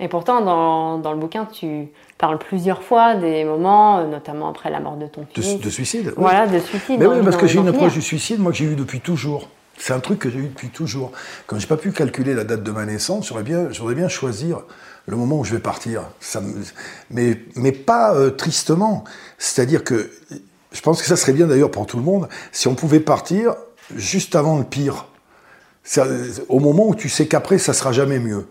Et 0.00 0.08
pourtant, 0.08 0.40
dans, 0.40 0.98
dans, 0.98 1.12
le 1.12 1.18
bouquin, 1.18 1.46
tu 1.46 1.88
parles 2.18 2.38
plusieurs 2.38 2.82
fois 2.82 3.14
des 3.14 3.44
moments, 3.44 3.98
euh, 3.98 4.06
notamment 4.06 4.48
après 4.48 4.70
la 4.70 4.80
mort 4.80 4.96
de 4.96 5.06
ton 5.06 5.24
fils. 5.32 5.60
De, 5.60 5.70
suicide 5.70 6.12
Voilà, 6.16 6.46
de 6.46 6.58
suicide. 6.58 6.98
Mais 6.98 7.06
oui, 7.06 7.18
parce 7.22 7.36
que 7.36 7.46
j'ai 7.46 7.58
une 7.58 7.68
approche 7.68 7.94
du 7.94 8.02
suicide, 8.02 8.40
moi, 8.40 8.52
que 8.52 8.58
j'ai 8.58 8.64
eu 8.64 8.74
depuis 8.74 9.00
toujours. 9.00 9.48
C'est 9.78 9.92
un 9.92 10.00
truc 10.00 10.18
que 10.18 10.30
j'ai 10.30 10.38
eu 10.38 10.48
depuis 10.48 10.68
toujours. 10.68 11.12
Comme 11.46 11.58
j'ai 11.58 11.66
pas 11.66 11.76
pu 11.76 11.92
calculer 11.92 12.34
la 12.34 12.44
date 12.44 12.62
de 12.62 12.70
ma 12.70 12.86
naissance, 12.86 13.28
j'aurais 13.28 13.42
bien, 13.42 13.70
j'aurais 13.70 13.94
bien 13.94 14.08
choisir 14.08 14.62
le 15.06 15.16
moment 15.16 15.38
où 15.40 15.44
je 15.44 15.52
vais 15.52 15.60
partir. 15.60 16.02
Mais 17.10 17.72
pas 17.72 18.14
euh, 18.14 18.30
tristement. 18.30 19.04
C'est-à-dire 19.38 19.84
que 19.84 20.10
je 20.72 20.80
pense 20.80 21.00
que 21.00 21.06
ça 21.06 21.16
serait 21.16 21.32
bien 21.32 21.46
d'ailleurs 21.46 21.70
pour 21.70 21.86
tout 21.86 21.96
le 21.96 22.02
monde 22.02 22.28
si 22.52 22.68
on 22.68 22.74
pouvait 22.74 23.00
partir 23.00 23.54
juste 23.94 24.34
avant 24.34 24.58
le 24.58 24.64
pire. 24.64 25.06
Au 26.48 26.60
moment 26.60 26.88
où 26.88 26.94
tu 26.94 27.08
sais 27.08 27.26
qu'après 27.26 27.58
ça 27.58 27.72
sera 27.74 27.92
jamais 27.92 28.18
mieux. 28.18 28.46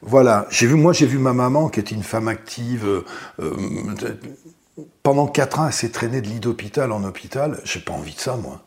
Voilà. 0.00 0.46
J'ai 0.50 0.66
vu, 0.66 0.74
moi 0.74 0.92
j'ai 0.92 1.06
vu 1.06 1.18
ma 1.18 1.32
maman 1.32 1.68
qui 1.68 1.80
était 1.80 1.94
une 1.94 2.02
femme 2.02 2.28
active. 2.28 2.86
Euh, 2.86 3.04
euh, 3.40 3.52
pendant 5.02 5.26
quatre 5.26 5.60
ans, 5.60 5.66
elle 5.66 5.72
s'est 5.72 5.90
traînée 5.90 6.20
de 6.20 6.26
lit 6.26 6.40
d'hôpital 6.40 6.90
en 6.92 7.04
hôpital. 7.04 7.60
J'ai 7.64 7.80
pas 7.80 7.92
envie 7.92 8.14
de 8.14 8.20
ça, 8.20 8.36
moi. 8.36 8.62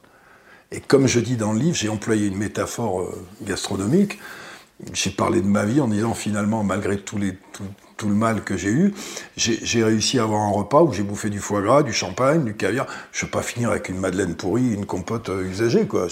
Et 0.71 0.81
comme 0.81 1.07
je 1.07 1.19
dis 1.19 1.37
dans 1.37 1.53
le 1.53 1.59
livre, 1.59 1.77
j'ai 1.77 1.89
employé 1.89 2.27
une 2.27 2.37
métaphore 2.37 3.01
euh, 3.01 3.25
gastronomique. 3.43 4.19
J'ai 4.93 5.09
parlé 5.09 5.41
de 5.41 5.47
ma 5.47 5.65
vie 5.65 5.81
en 5.81 5.87
disant 5.87 6.13
finalement, 6.13 6.63
malgré 6.63 6.99
tout, 6.99 7.17
les, 7.17 7.37
tout, 7.97 8.09
le 8.09 8.13
mal 8.13 8.43
que 8.43 8.55
j'ai 8.57 8.69
eu, 8.69 8.93
j'ai 9.35 9.83
réussi 9.83 10.19
à 10.19 10.23
avoir 10.23 10.41
un 10.41 10.51
repas 10.51 10.83
où 10.83 10.93
j'ai 10.93 11.01
bouffé 11.01 11.31
du 11.31 11.39
foie 11.39 11.61
gras, 11.61 11.81
du 11.81 11.93
champagne, 11.93 12.43
du 12.43 12.55
caviar. 12.55 12.85
Je 13.11 13.23
ne 13.23 13.27
veux 13.27 13.31
pas 13.31 13.41
finir 13.41 13.71
avec 13.71 13.89
une 13.89 13.97
madeleine 13.97 14.35
pourrie, 14.35 14.73
une 14.73 14.85
compote 14.85 15.29
euh, 15.29 15.49
usagée. 15.49 15.87
quoi. 15.87 16.07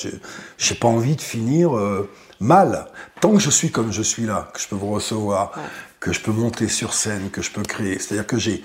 J'ai 0.57 0.75
pas 0.75 0.87
envie 0.87 1.15
de 1.15 1.21
finir 1.21 1.77
euh, 1.77 2.09
mal. 2.39 2.87
Tant 3.21 3.33
que 3.33 3.39
je 3.39 3.51
suis 3.51 3.71
comme 3.71 3.91
je 3.91 4.01
suis 4.01 4.23
là, 4.23 4.49
que 4.53 4.59
je 4.59 4.67
peux 4.67 4.75
vous 4.75 4.91
recevoir, 4.91 5.51
que 5.99 6.13
je 6.13 6.21
peux 6.21 6.31
monter 6.31 6.69
sur 6.69 6.93
scène, 6.93 7.29
que 7.29 7.41
je 7.41 7.51
peux 7.51 7.63
créer. 7.63 7.99
C'est-à-dire 7.99 8.25
que 8.25 8.39
j'ai 8.39 8.63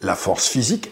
la 0.00 0.16
force 0.16 0.48
physique 0.48 0.90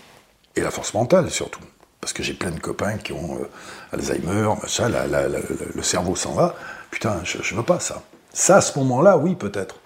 et 0.54 0.60
la 0.60 0.70
force 0.70 0.92
mentale 0.94 1.30
surtout 1.30 1.60
parce 2.00 2.12
que 2.12 2.22
j'ai 2.22 2.34
plein 2.34 2.50
de 2.50 2.60
copains 2.60 2.96
qui 2.96 3.12
ont 3.12 3.38
euh, 3.40 3.48
Alzheimer, 3.92 4.54
machin, 4.62 4.88
le 4.88 5.82
cerveau 5.82 6.14
s'en 6.14 6.32
va. 6.32 6.54
Putain, 6.90 7.20
je, 7.24 7.38
ne 7.38 7.58
veux 7.58 7.64
pas 7.64 7.80
ça. 7.80 8.02
Ça, 8.32 8.56
à 8.56 8.60
ce 8.60 8.78
moment-là, 8.78 9.18
oui, 9.18 9.34
peut-être. 9.34 9.76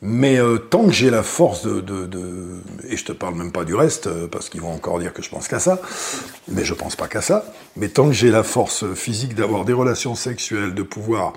Mais 0.00 0.38
euh, 0.38 0.58
tant 0.58 0.84
que 0.84 0.92
j'ai 0.92 1.10
la 1.10 1.22
force 1.22 1.66
de, 1.66 2.60
Et 2.88 2.96
je 2.96 3.04
te 3.04 3.12
parle 3.12 3.34
même 3.34 3.52
pas 3.52 3.64
du 3.64 3.74
reste, 3.74 4.06
euh, 4.06 4.28
parce 4.28 4.48
qu'ils 4.48 4.60
vont 4.60 4.72
encore 4.72 4.98
dire 4.98 5.12
que 5.12 5.22
je 5.22 5.30
pense 5.30 5.48
qu'à 5.48 5.58
ça, 5.58 5.80
mais 6.48 6.64
je 6.64 6.74
pense 6.74 6.94
pas 6.94 7.08
qu'à 7.08 7.22
ça. 7.22 7.44
Mais 7.76 7.88
tant 7.88 8.06
que 8.06 8.12
j'ai 8.12 8.30
la 8.30 8.42
force 8.42 8.92
physique 8.94 9.34
d'avoir 9.34 9.64
des 9.64 9.72
relations 9.72 10.14
sexuelles, 10.14 10.74
de 10.74 10.82
pouvoir 10.82 11.32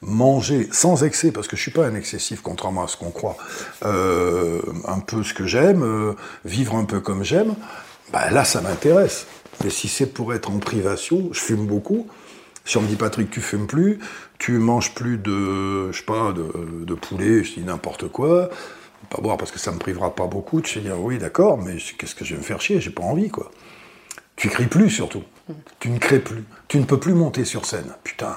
manger 0.00 0.68
sans 0.70 1.02
excès, 1.02 1.30
parce 1.32 1.48
que 1.48 1.56
je 1.56 1.62
suis 1.62 1.70
pas 1.70 1.86
un 1.86 1.94
excessif, 1.94 2.40
contrairement 2.42 2.84
à 2.84 2.88
ce 2.88 2.96
qu'on 2.96 3.10
croit, 3.10 3.36
un 3.82 5.00
peu 5.00 5.22
ce 5.22 5.32
que 5.32 5.46
j'aime, 5.46 6.14
vivre 6.44 6.76
un 6.76 6.84
peu 6.84 7.00
comme 7.00 7.24
j'aime, 7.24 7.54
bah, 8.12 8.30
là, 8.30 8.44
ça 8.44 8.60
m'intéresse. 8.60 9.26
Mais 9.62 9.70
si 9.70 9.88
c'est 9.88 10.06
pour 10.06 10.34
être 10.34 10.50
en 10.50 10.58
privation, 10.58 11.28
je 11.32 11.40
fume 11.40 11.66
beaucoup. 11.66 12.08
Si 12.64 12.76
on 12.78 12.82
me 12.82 12.88
dit 12.88 12.96
Patrick, 12.96 13.30
tu 13.30 13.40
fumes 13.40 13.66
plus, 13.66 13.98
tu 14.38 14.58
manges 14.58 14.94
plus 14.94 15.18
de, 15.18 15.92
je 15.92 15.98
sais 15.98 16.04
pas, 16.04 16.32
de, 16.32 16.94
poulet, 16.94 17.44
je 17.44 17.54
dis 17.54 17.60
n'importe 17.60 18.08
quoi, 18.08 18.48
pas 19.10 19.20
boire 19.20 19.36
parce 19.36 19.50
que 19.50 19.58
ça 19.58 19.70
me 19.70 19.78
privera 19.78 20.14
pas 20.14 20.26
beaucoup, 20.26 20.62
tu 20.62 20.80
sais 20.80 20.92
oui 20.92 21.18
d'accord, 21.18 21.58
mais 21.58 21.76
qu'est-ce 21.76 22.14
que 22.14 22.24
je 22.24 22.34
vais 22.34 22.40
me 22.40 22.44
faire 22.44 22.62
chier, 22.62 22.80
j'ai 22.80 22.90
pas 22.90 23.02
envie 23.02 23.28
quoi. 23.28 23.50
Tu 24.36 24.48
cries 24.48 24.66
plus 24.66 24.88
surtout, 24.88 25.22
tu 25.78 25.90
ne 25.90 25.98
crées 25.98 26.20
plus, 26.20 26.44
tu 26.66 26.78
ne 26.78 26.84
peux 26.84 26.98
plus 26.98 27.12
monter 27.12 27.44
sur 27.44 27.66
scène. 27.66 27.94
Putain, 28.02 28.34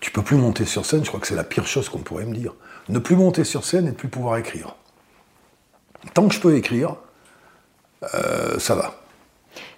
tu 0.00 0.10
peux 0.10 0.22
plus 0.22 0.36
monter 0.36 0.66
sur 0.66 0.84
scène, 0.84 1.02
je 1.02 1.08
crois 1.08 1.18
que 1.18 1.26
c'est 1.26 1.34
la 1.34 1.44
pire 1.44 1.66
chose 1.66 1.88
qu'on 1.88 2.00
pourrait 2.00 2.26
me 2.26 2.34
dire. 2.34 2.52
Ne 2.90 2.98
plus 2.98 3.16
monter 3.16 3.44
sur 3.44 3.64
scène 3.64 3.86
et 3.86 3.90
ne 3.90 3.94
plus 3.94 4.08
pouvoir 4.08 4.36
écrire. 4.36 4.76
Tant 6.12 6.28
que 6.28 6.34
je 6.34 6.40
peux 6.40 6.54
écrire, 6.54 6.96
euh, 8.14 8.58
ça 8.58 8.74
va. 8.74 8.94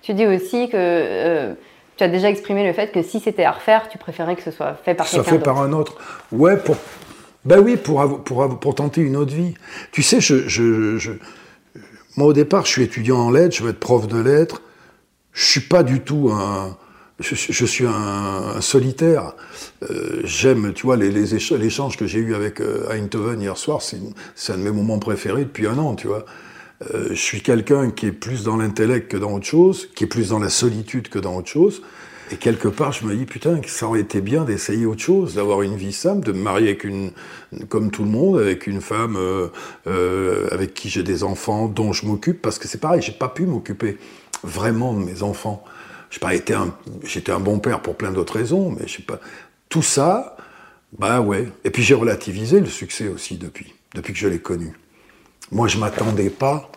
Tu 0.02 0.14
dis 0.14 0.26
aussi 0.26 0.69
que 0.69 0.76
euh, 0.76 1.54
tu 1.97 2.04
as 2.04 2.09
déjà 2.09 2.28
exprimé 2.28 2.66
le 2.66 2.73
fait 2.73 2.93
que 2.93 3.02
si 3.02 3.21
c'était 3.21 3.45
à 3.45 3.52
refaire, 3.52 3.88
tu 3.88 3.99
préférais 3.99 4.37
que 4.37 4.43
ce 4.43 4.50
soit 4.50 4.75
fait 4.85 4.95
par 4.95 5.07
quelqu'un 5.07 5.19
d'autre. 5.19 5.31
Ça 5.31 5.38
fait 5.38 5.43
par 5.43 5.61
un 5.61 5.73
autre. 5.73 5.97
Ouais, 6.33 6.57
pour, 6.57 6.76
ben 7.45 7.61
oui, 7.61 7.76
pour, 7.76 8.23
pour, 8.23 8.59
pour 8.61 8.75
tenter 8.75 9.00
une 9.00 9.16
autre 9.16 9.35
vie. 9.35 9.54
Tu 9.93 10.02
sais, 10.02 10.21
je, 10.21 10.49
je, 10.49 10.99
je, 10.99 11.12
moi 12.16 12.28
au 12.28 12.33
départ, 12.33 12.66
je 12.66 12.71
suis 12.71 12.83
étudiant 12.83 13.19
en 13.19 13.31
lettres, 13.31 13.57
je 13.57 13.62
veux 13.62 13.71
être 13.71 13.81
prof 13.81 14.07
de 14.07 14.19
lettres. 14.19 14.62
Je 15.33 15.45
suis 15.45 15.61
pas 15.61 15.83
du 15.83 16.00
tout 16.00 16.31
un, 16.31 16.76
je, 17.19 17.35
je 17.35 17.66
suis 17.66 17.87
un, 17.87 18.61
solitaire. 18.61 19.33
Euh, 19.90 20.21
J'aime, 20.25 20.73
tu 20.75 20.87
vois, 20.87 20.97
les, 20.97 21.11
les 21.11 21.35
échanges 21.35 21.97
que 21.97 22.07
j'ai 22.07 22.21
eus 22.21 22.35
avec 22.35 22.61
Eindhoven 22.90 23.40
hier 23.40 23.57
soir, 23.57 23.83
c'est 23.83 24.52
un 24.52 24.57
de 24.57 24.62
mes 24.62 24.71
moments 24.71 24.99
préférés 24.99 25.45
depuis 25.45 25.66
un 25.66 25.78
an, 25.78 25.95
tu 25.95 26.07
vois. 26.07 26.25
Euh, 26.83 27.09
je 27.11 27.14
suis 27.14 27.40
quelqu'un 27.40 27.90
qui 27.90 28.07
est 28.07 28.12
plus 28.12 28.45
dans 28.45 28.57
l'intellect 28.57 29.11
que 29.11 29.16
dans 29.16 29.33
autre 29.33 29.47
chose, 29.47 29.88
qui 29.95 30.04
est 30.04 30.09
plus 30.09 30.31
dans 30.31 30.38
la 30.38 30.50
solitude 30.50 31.09
que 31.09 31.19
dans 31.19 31.37
autre 31.37 31.49
chose. 31.49 31.83
Et 32.31 32.37
quelque 32.37 32.69
part, 32.69 32.93
je 32.93 33.04
me 33.04 33.14
dis, 33.14 33.26
putain, 33.26 33.61
ça 33.66 33.87
aurait 33.87 34.00
été 34.00 34.21
bien 34.21 34.45
d'essayer 34.45 34.87
autre 34.87 35.02
chose, 35.02 35.35
d'avoir 35.35 35.62
une 35.62 35.76
vie 35.76 35.93
simple, 35.93 36.26
de 36.26 36.33
me 36.33 36.43
marier 36.43 36.69
avec 36.69 36.85
une, 36.85 37.12
comme 37.69 37.90
tout 37.90 38.02
le 38.02 38.11
monde, 38.11 38.40
avec 38.40 38.66
une 38.66 38.81
femme 38.81 39.16
euh, 39.16 39.49
euh, 39.87 40.49
avec 40.50 40.73
qui 40.75 40.88
j'ai 40.88 41.02
des 41.02 41.23
enfants 41.23 41.69
dont 41.69 41.93
je 41.93 42.07
m'occupe, 42.07 42.40
parce 42.40 42.59
que 42.59 42.66
c'est 42.66 42.81
pareil, 42.81 43.02
j'ai 43.02 43.12
pas 43.12 43.28
pu 43.28 43.45
m'occuper 43.45 43.99
vraiment 44.43 44.95
de 44.95 45.04
mes 45.04 45.23
enfants. 45.23 45.64
J'ai 46.11 46.21
pas 46.21 46.35
été 46.35 46.54
un, 46.54 46.75
j'étais 47.04 47.33
un 47.33 47.40
bon 47.40 47.59
père 47.59 47.81
pour 47.81 47.97
plein 47.97 48.11
d'autres 48.11 48.35
raisons, 48.35 48.71
mais 48.71 48.87
je 48.87 48.97
sais 48.97 49.02
pas. 49.02 49.21
Tout 49.69 49.83
ça, 49.83 50.37
bah 50.99 51.21
ouais. 51.21 51.49
Et 51.64 51.71
puis 51.71 51.83
j'ai 51.83 51.95
relativisé 51.95 52.61
le 52.61 52.66
succès 52.66 53.09
aussi 53.09 53.37
depuis, 53.37 53.75
depuis 53.95 54.12
que 54.12 54.19
je 54.19 54.28
l'ai 54.28 54.38
connu. 54.38 54.73
Moi, 55.54 55.68
je 55.68 55.78
m'attendais 55.78 56.30
pas 56.30 56.68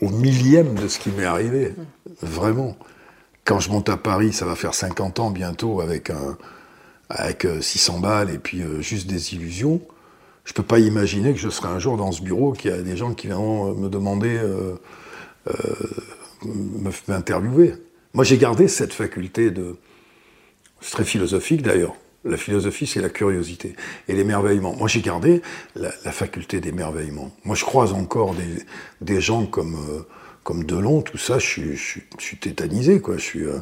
au 0.00 0.08
millième 0.08 0.74
de 0.74 0.88
ce 0.88 0.98
qui 0.98 1.10
m'est 1.10 1.26
arrivé, 1.26 1.74
vraiment. 2.22 2.78
Quand 3.44 3.60
je 3.60 3.68
monte 3.68 3.90
à 3.90 3.98
Paris, 3.98 4.32
ça 4.32 4.46
va 4.46 4.56
faire 4.56 4.72
50 4.72 5.20
ans 5.20 5.30
bientôt 5.30 5.82
avec, 5.82 6.08
un, 6.08 6.38
avec 7.10 7.46
600 7.60 7.96
euh, 7.96 8.00
balles 8.00 8.30
et 8.30 8.38
puis 8.38 8.62
euh, 8.62 8.80
juste 8.80 9.06
des 9.06 9.34
illusions. 9.34 9.82
Je 10.44 10.54
peux 10.54 10.62
pas 10.62 10.78
imaginer 10.78 11.34
que 11.34 11.38
je 11.38 11.50
serai 11.50 11.68
un 11.68 11.78
jour 11.78 11.98
dans 11.98 12.10
ce 12.10 12.22
bureau, 12.22 12.52
qu'il 12.52 12.70
y 12.70 12.74
a 12.74 12.80
des 12.80 12.96
gens 12.96 13.12
qui 13.12 13.26
viendront 13.26 13.72
euh, 13.72 13.74
me 13.74 13.90
demander, 13.90 14.34
euh, 14.34 14.74
m'interviewer. 17.06 17.74
Moi, 18.14 18.24
j'ai 18.24 18.38
gardé 18.38 18.66
cette 18.66 18.94
faculté 18.94 19.50
de. 19.50 19.76
C'est 20.80 20.92
très 20.92 21.04
philosophique 21.04 21.60
d'ailleurs. 21.60 21.96
La 22.24 22.36
philosophie, 22.36 22.86
c'est 22.86 23.00
la 23.00 23.08
curiosité 23.08 23.74
et 24.06 24.12
l'émerveillement. 24.14 24.74
Moi, 24.76 24.86
j'ai 24.86 25.00
gardé 25.00 25.42
la, 25.74 25.90
faculté 26.12 26.60
d'émerveillement. 26.60 27.32
Moi, 27.44 27.56
je 27.56 27.64
croise 27.64 27.92
encore 27.92 28.34
des, 29.00 29.20
gens 29.20 29.46
comme 29.46 30.04
comme 30.42 30.64
Delon, 30.64 31.02
tout 31.02 31.18
ça, 31.18 31.38
je 31.38 31.74
suis, 31.74 32.36
tétanisé, 32.40 33.00
quoi. 33.00 33.16
Euh, 33.36 33.60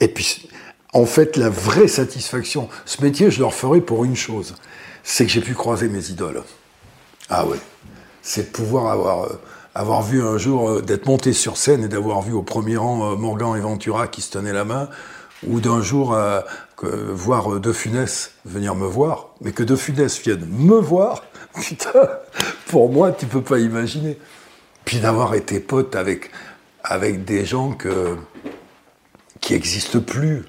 et 0.00 0.08
puis, 0.08 0.48
en 0.92 1.06
fait, 1.06 1.36
la 1.36 1.48
vraie 1.48 1.88
satisfaction, 1.88 2.68
ce 2.84 3.02
métier, 3.02 3.30
je 3.30 3.38
le 3.38 3.46
referai 3.46 3.80
pour 3.80 4.04
une 4.04 4.16
chose, 4.16 4.54
c'est 5.02 5.24
que 5.24 5.32
j'ai 5.32 5.40
pu 5.40 5.54
croiser 5.54 5.88
mes 5.88 6.10
idoles. 6.10 6.42
Ah 7.30 7.46
ouais, 7.46 7.58
c'est 8.22 8.50
de 8.50 8.56
pouvoir 8.56 8.92
avoir, 8.92 9.24
euh, 9.24 10.02
vu 10.02 10.22
un 10.22 10.38
jour, 10.38 10.68
euh, 10.68 10.82
d'être 10.82 11.06
monté 11.06 11.32
sur 11.32 11.56
scène 11.56 11.84
et 11.84 11.88
d'avoir 11.88 12.20
vu 12.22 12.32
au 12.32 12.42
premier 12.42 12.76
rang 12.76 13.16
Morgan 13.16 13.56
et 13.56 13.60
Ventura 13.60 14.08
qui 14.08 14.20
se 14.20 14.30
tenaient 14.30 14.52
la 14.52 14.64
main, 14.64 14.88
ou 15.46 15.60
d'un 15.60 15.82
jour 15.82 16.16
voir 16.84 17.60
De 17.60 17.72
Funès 17.72 18.32
venir 18.44 18.74
me 18.74 18.86
voir, 18.86 19.28
mais 19.40 19.52
que 19.52 19.62
De 19.62 19.76
Funès 19.76 20.20
vienne 20.20 20.46
me 20.50 20.76
voir, 20.76 21.24
putain, 21.60 22.08
pour 22.68 22.92
moi, 22.92 23.12
tu 23.12 23.26
peux 23.26 23.42
pas 23.42 23.58
imaginer 23.58 24.18
puis 24.86 25.00
d'avoir 25.00 25.34
été 25.34 25.60
pote 25.60 25.94
avec, 25.94 26.30
des 27.24 27.44
gens 27.44 27.72
que, 27.72 28.16
qui 29.40 29.52
n'existent 29.52 30.00
plus. 30.00 30.44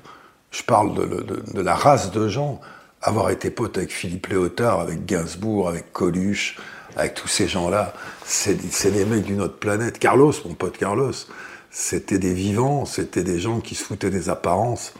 Je 0.51 0.63
parle 0.63 0.93
de, 0.96 1.62
la 1.62 1.75
race 1.75 2.12
de 2.12 2.29
gens. 2.29 2.62
Avoir 3.01 3.31
été 3.31 3.50
pote 3.50 3.77
avec 3.77 3.91
Philippe 3.91 4.27
Léotard, 4.27 4.79
avec 4.79 5.05
Gainsbourg, 5.05 5.67
avec 5.67 5.91
Coluche, 5.91 6.57
avec 6.96 7.15
tous 7.15 7.27
ces 7.27 7.48
gens-là, 7.48 7.93
c'est 8.25 8.55
des 8.55 9.05
mecs 9.05 9.25
d'une 9.25 9.41
autre 9.41 9.57
planète. 9.57 10.00
Carlos, 10.00 10.34
mon 10.46 10.53
pote 10.53 10.77
Carlos, 10.77 11.12
c'était 11.72 12.19
des 12.19 12.34
vivants, 12.34 12.86
c'était 12.86 13.24
des 13.24 13.39
gens 13.39 13.60
qui 13.60 13.75
se 13.75 13.84
foutaient 13.84 14.10
des 14.10 14.29
apparences. 14.29 14.93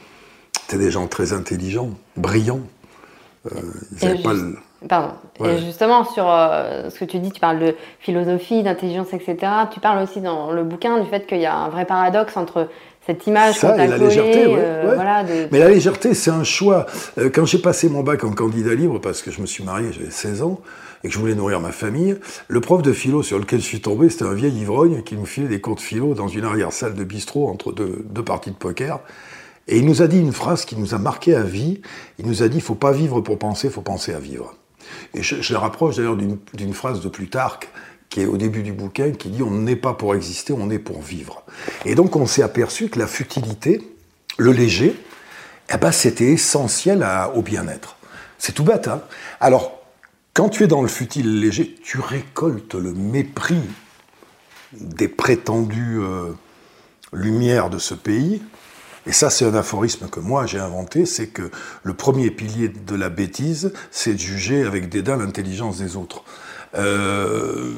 C'était 0.68 0.84
des 0.84 0.92
gens 0.92 1.08
très 1.08 1.32
intelligents, 1.32 1.92
brillants. 2.18 2.60
Euh, 3.46 3.60
ils 4.02 4.22
pas 4.22 4.34
le... 4.34 4.58
Pardon. 4.90 5.14
Et 5.46 5.58
justement, 5.60 6.04
sur 6.04 6.30
euh, 6.30 6.90
ce 6.90 7.00
que 7.00 7.06
tu 7.06 7.20
dis, 7.20 7.32
tu 7.32 7.40
parles 7.40 7.60
de 7.60 7.76
philosophie, 8.00 8.64
d'intelligence, 8.64 9.08
etc. 9.14 9.38
Tu 9.72 9.80
parles 9.80 10.04
aussi 10.04 10.20
dans 10.20 10.52
le 10.52 10.64
bouquin 10.64 11.00
du 11.00 11.10
fait 11.10 11.26
qu'il 11.26 11.40
y 11.40 11.46
a 11.46 11.56
un 11.56 11.70
vrai 11.70 11.86
paradoxe 11.86 12.36
entre 12.36 12.68
cette 13.06 13.26
image 13.28 13.56
Ça, 13.56 13.76
et 13.82 13.88
la 13.88 13.98
légèreté, 13.98 14.44
euh, 14.46 14.92
voilà, 14.94 15.24
Mais 15.52 15.60
la 15.60 15.70
légèreté, 15.70 16.14
c'est 16.14 16.32
un 16.32 16.44
choix. 16.44 16.86
Quand 17.34 17.46
j'ai 17.46 17.60
passé 17.60 17.88
mon 17.88 18.04
bac 18.04 18.26
en 18.26 18.34
candidat 18.34 18.76
libre, 18.76 19.00
parce 19.00 19.22
que 19.22 19.32
je 19.32 19.40
me 19.40 19.46
suis 19.46 19.64
marié, 19.64 19.94
j'avais 19.94 20.12
16 20.12 20.42
ans, 20.42 20.60
et 21.04 21.08
que 21.08 21.14
je 21.14 21.20
voulais 21.20 21.36
nourrir 21.36 21.62
ma 21.62 21.72
famille, 21.72 22.18
le 22.50 22.60
prof 22.60 22.82
de 22.82 22.92
philo 22.92 23.24
sur 23.24 23.40
lequel 23.40 23.62
je 23.62 23.66
suis 23.66 23.80
tombé, 23.80 24.10
c'était 24.10 24.26
un 24.26 24.34
vieil 24.34 24.54
ivrogne 24.60 25.02
qui 25.04 25.16
nous 25.16 25.26
filait 25.26 25.48
des 25.48 25.62
cours 25.62 25.76
de 25.76 25.82
philo 25.82 26.14
dans 26.14 26.28
une 26.28 26.44
arrière-salle 26.44 26.94
de 26.94 27.04
bistrot 27.06 27.48
entre 27.48 27.72
deux, 27.72 28.04
deux 28.10 28.24
parties 28.24 28.52
de 28.52 28.58
poker. 28.58 29.00
Et 29.68 29.78
il 29.78 29.86
nous 29.86 30.02
a 30.02 30.08
dit 30.08 30.20
une 30.20 30.34
phrase 30.34 30.66
qui 30.66 30.78
nous 30.78 30.94
a 30.94 30.98
marqué 30.98 31.36
à 31.36 31.44
vie. 31.44 31.82
Il 32.20 32.26
nous 32.26 32.44
a 32.44 32.48
dit, 32.48 32.62
faut 32.62 32.76
pas 32.76 32.92
vivre 32.92 33.22
pour 33.22 33.38
penser, 33.38 33.68
il 33.68 33.74
faut 33.74 33.82
penser 33.82 34.14
à 34.14 34.20
vivre. 34.20 34.56
Et 35.14 35.22
je, 35.22 35.42
je 35.42 35.56
rapproche 35.56 35.98
d'ailleurs 35.98 36.16
d'une 36.16 36.74
phrase 36.74 37.02
de 37.02 37.10
Plutarque 37.10 37.70
qui 38.10 38.22
est 38.22 38.26
au 38.26 38.38
début 38.38 38.64
du 38.64 38.74
bouquin, 38.74 39.12
qui 39.12 39.30
dit 39.30 39.44
on 39.44 39.52
n'est 39.52 39.76
pas 39.76 39.94
pour 39.94 40.16
exister, 40.16 40.54
on 40.54 40.70
est 40.70 40.80
pour 40.80 41.02
vivre. 41.02 41.44
Et 41.86 41.96
donc 41.96 42.16
on 42.16 42.26
s'est 42.26 42.44
aperçu 42.44 42.90
que 42.90 43.00
la 43.00 43.08
futilité, 43.08 43.82
le 44.38 44.52
léger, 44.52 44.96
eh 45.74 45.78
ben, 45.78 45.92
c'était 45.92 46.32
essentiel 46.32 47.06
au 47.36 47.42
bien-être. 47.42 47.98
C'est 48.38 48.54
tout 48.54 48.64
bête. 48.64 48.88
Hein 48.88 49.02
Alors, 49.42 49.82
quand 50.34 50.50
tu 50.50 50.64
es 50.64 50.68
dans 50.68 50.82
le 50.82 50.88
futile 50.88 51.40
léger, 51.40 51.76
tu 51.84 52.00
récoltes 52.00 52.76
le 52.76 52.94
mépris 52.94 53.62
des 54.74 55.08
prétendues 55.08 56.00
euh, 56.00 56.34
lumières 57.12 57.70
de 57.70 57.80
ce 57.80 57.94
pays, 57.94 58.42
et 59.08 59.14
ça, 59.14 59.30
c'est 59.30 59.46
un 59.46 59.56
aphorisme 59.56 60.10
que 60.10 60.20
moi 60.20 60.46
j'ai 60.46 60.60
inventé, 60.60 61.06
c'est 61.06 61.28
que 61.28 61.50
le 61.84 61.94
premier 61.94 62.30
pilier 62.30 62.68
de 62.68 62.96
la 62.96 63.10
bêtise, 63.10 63.72
c'est 63.90 64.14
de 64.14 64.20
juger 64.20 64.66
avec 64.66 64.90
dédain 64.90 65.16
l'intelligence 65.16 65.78
des 65.78 65.96
autres. 65.96 66.24
Euh, 66.76 67.72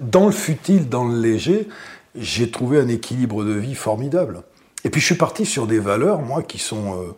dans 0.00 0.24
le 0.24 0.32
futile, 0.32 0.88
dans 0.88 1.04
le 1.04 1.20
léger, 1.20 1.68
j'ai 2.14 2.50
trouvé 2.50 2.80
un 2.80 2.88
équilibre 2.88 3.44
de 3.44 3.52
vie 3.52 3.74
formidable. 3.74 4.42
Et 4.84 4.90
puis 4.90 5.02
je 5.02 5.06
suis 5.06 5.16
parti 5.16 5.44
sur 5.44 5.66
des 5.66 5.78
valeurs, 5.78 6.22
moi, 6.22 6.42
qui 6.42 6.58
sont 6.58 6.98
euh, 6.98 7.14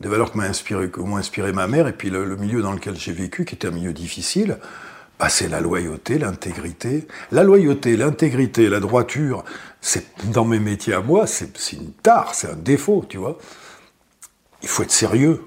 des 0.00 0.08
valeurs 0.08 0.30
que 0.30 0.36
m'a 0.36 0.44
inspiré, 0.44 0.90
m'ont 0.98 1.16
inspiré 1.16 1.52
ma 1.52 1.66
mère, 1.66 1.88
et 1.88 1.94
puis 1.94 2.10
le 2.10 2.36
milieu 2.36 2.60
dans 2.60 2.72
lequel 2.72 2.96
j'ai 2.96 3.12
vécu, 3.12 3.46
qui 3.46 3.54
était 3.54 3.68
un 3.68 3.70
milieu 3.70 3.94
difficile. 3.94 4.58
Bah, 5.18 5.28
c'est 5.28 5.48
la 5.48 5.60
loyauté, 5.60 6.18
l'intégrité. 6.18 7.06
La 7.30 7.42
loyauté, 7.42 7.96
l'intégrité, 7.96 8.68
la 8.68 8.80
droiture, 8.80 9.44
c'est 9.80 10.06
dans 10.24 10.44
mes 10.44 10.58
métiers 10.58 10.94
à 10.94 11.00
moi, 11.00 11.26
c'est 11.26 11.72
une 11.72 11.92
tare, 11.92 12.34
c'est 12.34 12.50
un 12.50 12.56
défaut, 12.56 13.04
tu 13.08 13.18
vois. 13.18 13.38
Il 14.62 14.68
faut 14.68 14.82
être 14.82 14.90
sérieux. 14.90 15.44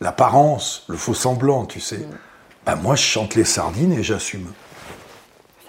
L'apparence, 0.00 0.84
le 0.88 0.96
faux 0.96 1.14
semblant, 1.14 1.66
tu 1.66 1.80
sais. 1.80 2.06
Bah, 2.64 2.76
moi, 2.76 2.94
je 2.94 3.02
chante 3.02 3.34
les 3.34 3.44
sardines 3.44 3.92
et 3.92 4.02
j'assume. 4.02 4.46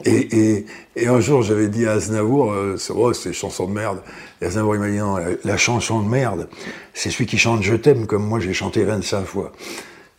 Et, 0.04 0.66
un 1.06 1.20
jour, 1.20 1.42
j'avais 1.42 1.68
dit 1.68 1.86
à 1.88 1.94
Aznavour, 1.94 2.52
euh, 2.52 2.78
oh, 2.90 3.14
c'est 3.14 3.34
chanson 3.34 3.68
de 3.68 3.74
merde. 3.74 4.02
Et 4.42 4.46
Aznavour, 4.46 4.76
il 4.76 4.82
m'a 4.82 4.90
dit, 4.90 4.98
non, 4.98 5.18
la, 5.44 5.58
chanson 5.58 6.02
de 6.02 6.08
merde, 6.08 6.50
c'est 6.94 7.10
celui 7.10 7.26
qui 7.26 7.38
chante 7.38 7.64
Je 7.64 7.76
t'aime 7.76 8.06
comme 8.06 8.26
moi 8.26 8.40
j'ai 8.40 8.54
chanté 8.54 8.84
25 8.84 9.26
fois. 9.26 9.52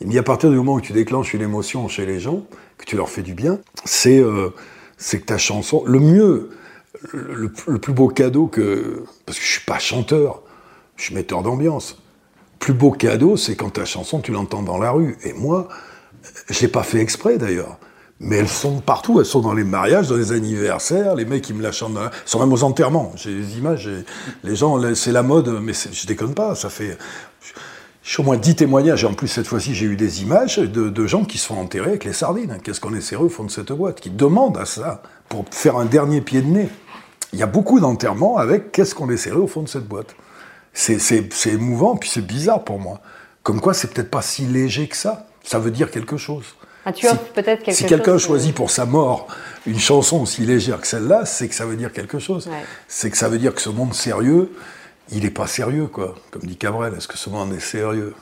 Il 0.00 0.08
dit, 0.08 0.18
à 0.18 0.22
partir 0.22 0.50
du 0.50 0.56
moment 0.56 0.74
où 0.74 0.80
tu 0.80 0.92
déclenches 0.92 1.32
une 1.34 1.42
émotion 1.42 1.88
chez 1.88 2.04
les 2.04 2.20
gens, 2.20 2.44
que 2.78 2.84
tu 2.84 2.96
leur 2.96 3.08
fais 3.08 3.22
du 3.22 3.34
bien, 3.34 3.58
c'est 3.84 4.18
euh, 4.18 4.50
que 5.10 5.16
ta 5.16 5.38
chanson, 5.38 5.82
le 5.86 5.98
mieux, 6.00 6.50
le, 7.12 7.48
plus 7.78 7.92
beau 7.92 8.08
cadeau 8.08 8.46
que. 8.46 9.04
Parce 9.24 9.38
que 9.38 9.44
je 9.44 9.50
suis 9.50 9.64
pas 9.64 9.78
chanteur, 9.78 10.42
je 10.96 11.04
suis 11.04 11.14
metteur 11.14 11.42
d'ambiance. 11.42 12.00
Plus 12.58 12.74
beau 12.74 12.90
cadeau, 12.90 13.36
c'est 13.36 13.54
quand 13.56 13.70
ta 13.70 13.84
chanson, 13.84 14.20
tu 14.20 14.32
l'entends 14.32 14.62
dans 14.62 14.78
la 14.78 14.90
rue. 14.90 15.16
Et 15.24 15.32
moi, 15.32 15.68
je 16.50 16.60
l'ai 16.60 16.68
pas 16.68 16.82
fait 16.82 16.98
exprès 17.00 17.38
d'ailleurs. 17.38 17.78
Mais 18.18 18.36
elles 18.36 18.48
sont 18.48 18.80
partout, 18.80 19.20
elles 19.20 19.26
sont 19.26 19.40
dans 19.40 19.52
les 19.52 19.64
mariages, 19.64 20.08
dans 20.08 20.16
les 20.16 20.32
anniversaires, 20.32 21.14
les 21.14 21.26
mecs 21.26 21.42
qui 21.42 21.52
me 21.52 21.62
la 21.62 21.70
chantent, 21.70 21.92
dans 21.92 22.00
la- 22.00 22.06
elles 22.06 22.28
sont 22.28 22.40
même 22.40 22.52
aux 22.52 22.64
enterrements. 22.64 23.12
J'ai 23.14 23.34
des 23.34 23.58
images, 23.58 23.90
les 24.42 24.56
gens, 24.56 24.80
c'est 24.94 25.12
la 25.12 25.22
mode, 25.22 25.48
mais 25.62 25.74
je 25.74 26.06
déconne 26.06 26.34
pas, 26.34 26.54
ça 26.54 26.70
fait... 26.70 26.96
J'ai 28.08 28.20
au 28.20 28.24
moins 28.24 28.36
10 28.36 28.54
témoignages, 28.54 29.02
et 29.02 29.06
en 29.06 29.14
plus 29.14 29.26
cette 29.26 29.48
fois-ci 29.48 29.74
j'ai 29.74 29.86
eu 29.86 29.96
des 29.96 30.22
images 30.22 30.58
de, 30.58 30.88
de 30.88 31.06
gens 31.08 31.24
qui 31.24 31.38
se 31.38 31.46
font 31.46 31.58
enterrer 31.60 31.88
avec 31.90 32.04
les 32.04 32.12
sardines. 32.12 32.58
Qu'est-ce 32.62 32.80
qu'on 32.80 32.94
est 32.94 33.00
sérieux 33.00 33.26
au 33.26 33.28
fond 33.28 33.42
de 33.42 33.50
cette 33.50 33.72
boîte 33.72 34.00
Qui 34.00 34.10
demandent 34.10 34.58
à 34.58 34.64
ça 34.64 35.02
pour 35.28 35.44
faire 35.50 35.76
un 35.76 35.86
dernier 35.86 36.20
pied 36.20 36.40
de 36.40 36.46
nez? 36.46 36.68
Il 37.32 37.40
y 37.40 37.42
a 37.42 37.46
beaucoup 37.46 37.80
d'enterrements 37.80 38.36
avec 38.38 38.70
qu'est-ce 38.70 38.94
qu'on 38.94 39.10
est 39.10 39.16
sérieux 39.16 39.40
au 39.42 39.48
fond 39.48 39.62
de 39.62 39.68
cette 39.68 39.86
boîte? 39.88 40.14
C'est- 40.72 41.00
émouvant, 41.46 41.96
puis 41.96 42.08
c'est 42.08 42.24
bizarre 42.24 42.62
pour 42.62 42.78
moi. 42.78 43.00
Comme 43.42 43.60
quoi 43.60 43.74
c'est 43.74 43.92
peut-être 43.92 44.10
pas 44.10 44.22
si 44.22 44.42
léger 44.46 44.86
que 44.86 44.96
ça. 44.96 45.26
Ça 45.42 45.58
veut 45.58 45.70
dire 45.72 45.90
quelque 45.90 46.16
chose. 46.16 46.44
Ah, 46.84 46.92
tu 46.92 47.08
offres 47.08 47.32
peut-être 47.34 47.64
quelque 47.64 47.74
Si 47.76 47.86
quelqu'un 47.86 48.12
que- 48.12 48.18
choisit 48.18 48.54
pour 48.54 48.70
sa 48.70 48.84
mort 48.84 49.26
une 49.66 49.78
chanson 49.80 50.22
aussi 50.22 50.42
légère 50.42 50.80
que 50.80 50.86
celle-là, 50.86 51.24
c'est 51.26 51.48
que 51.48 51.54
ça 51.56 51.66
veut 51.66 51.74
dire 51.76 51.92
quelque 51.92 52.20
chose. 52.20 52.46
Ouais. 52.46 52.62
C'est 52.86 53.10
que 53.10 53.16
ça 53.16 53.28
veut 53.28 53.38
dire 53.38 53.52
que 53.52 53.60
ce 53.60 53.68
monde 53.70 53.92
sérieux, 53.94 54.52
il 55.10 55.22
n'est 55.22 55.30
pas 55.30 55.46
sérieux, 55.46 55.86
quoi. 55.86 56.14
Comme 56.30 56.42
dit 56.42 56.56
Cabrel, 56.56 56.94
est-ce 56.94 57.08
que 57.08 57.18
ce 57.18 57.30
monde 57.30 57.52
est 57.52 57.60
sérieux? 57.60 58.14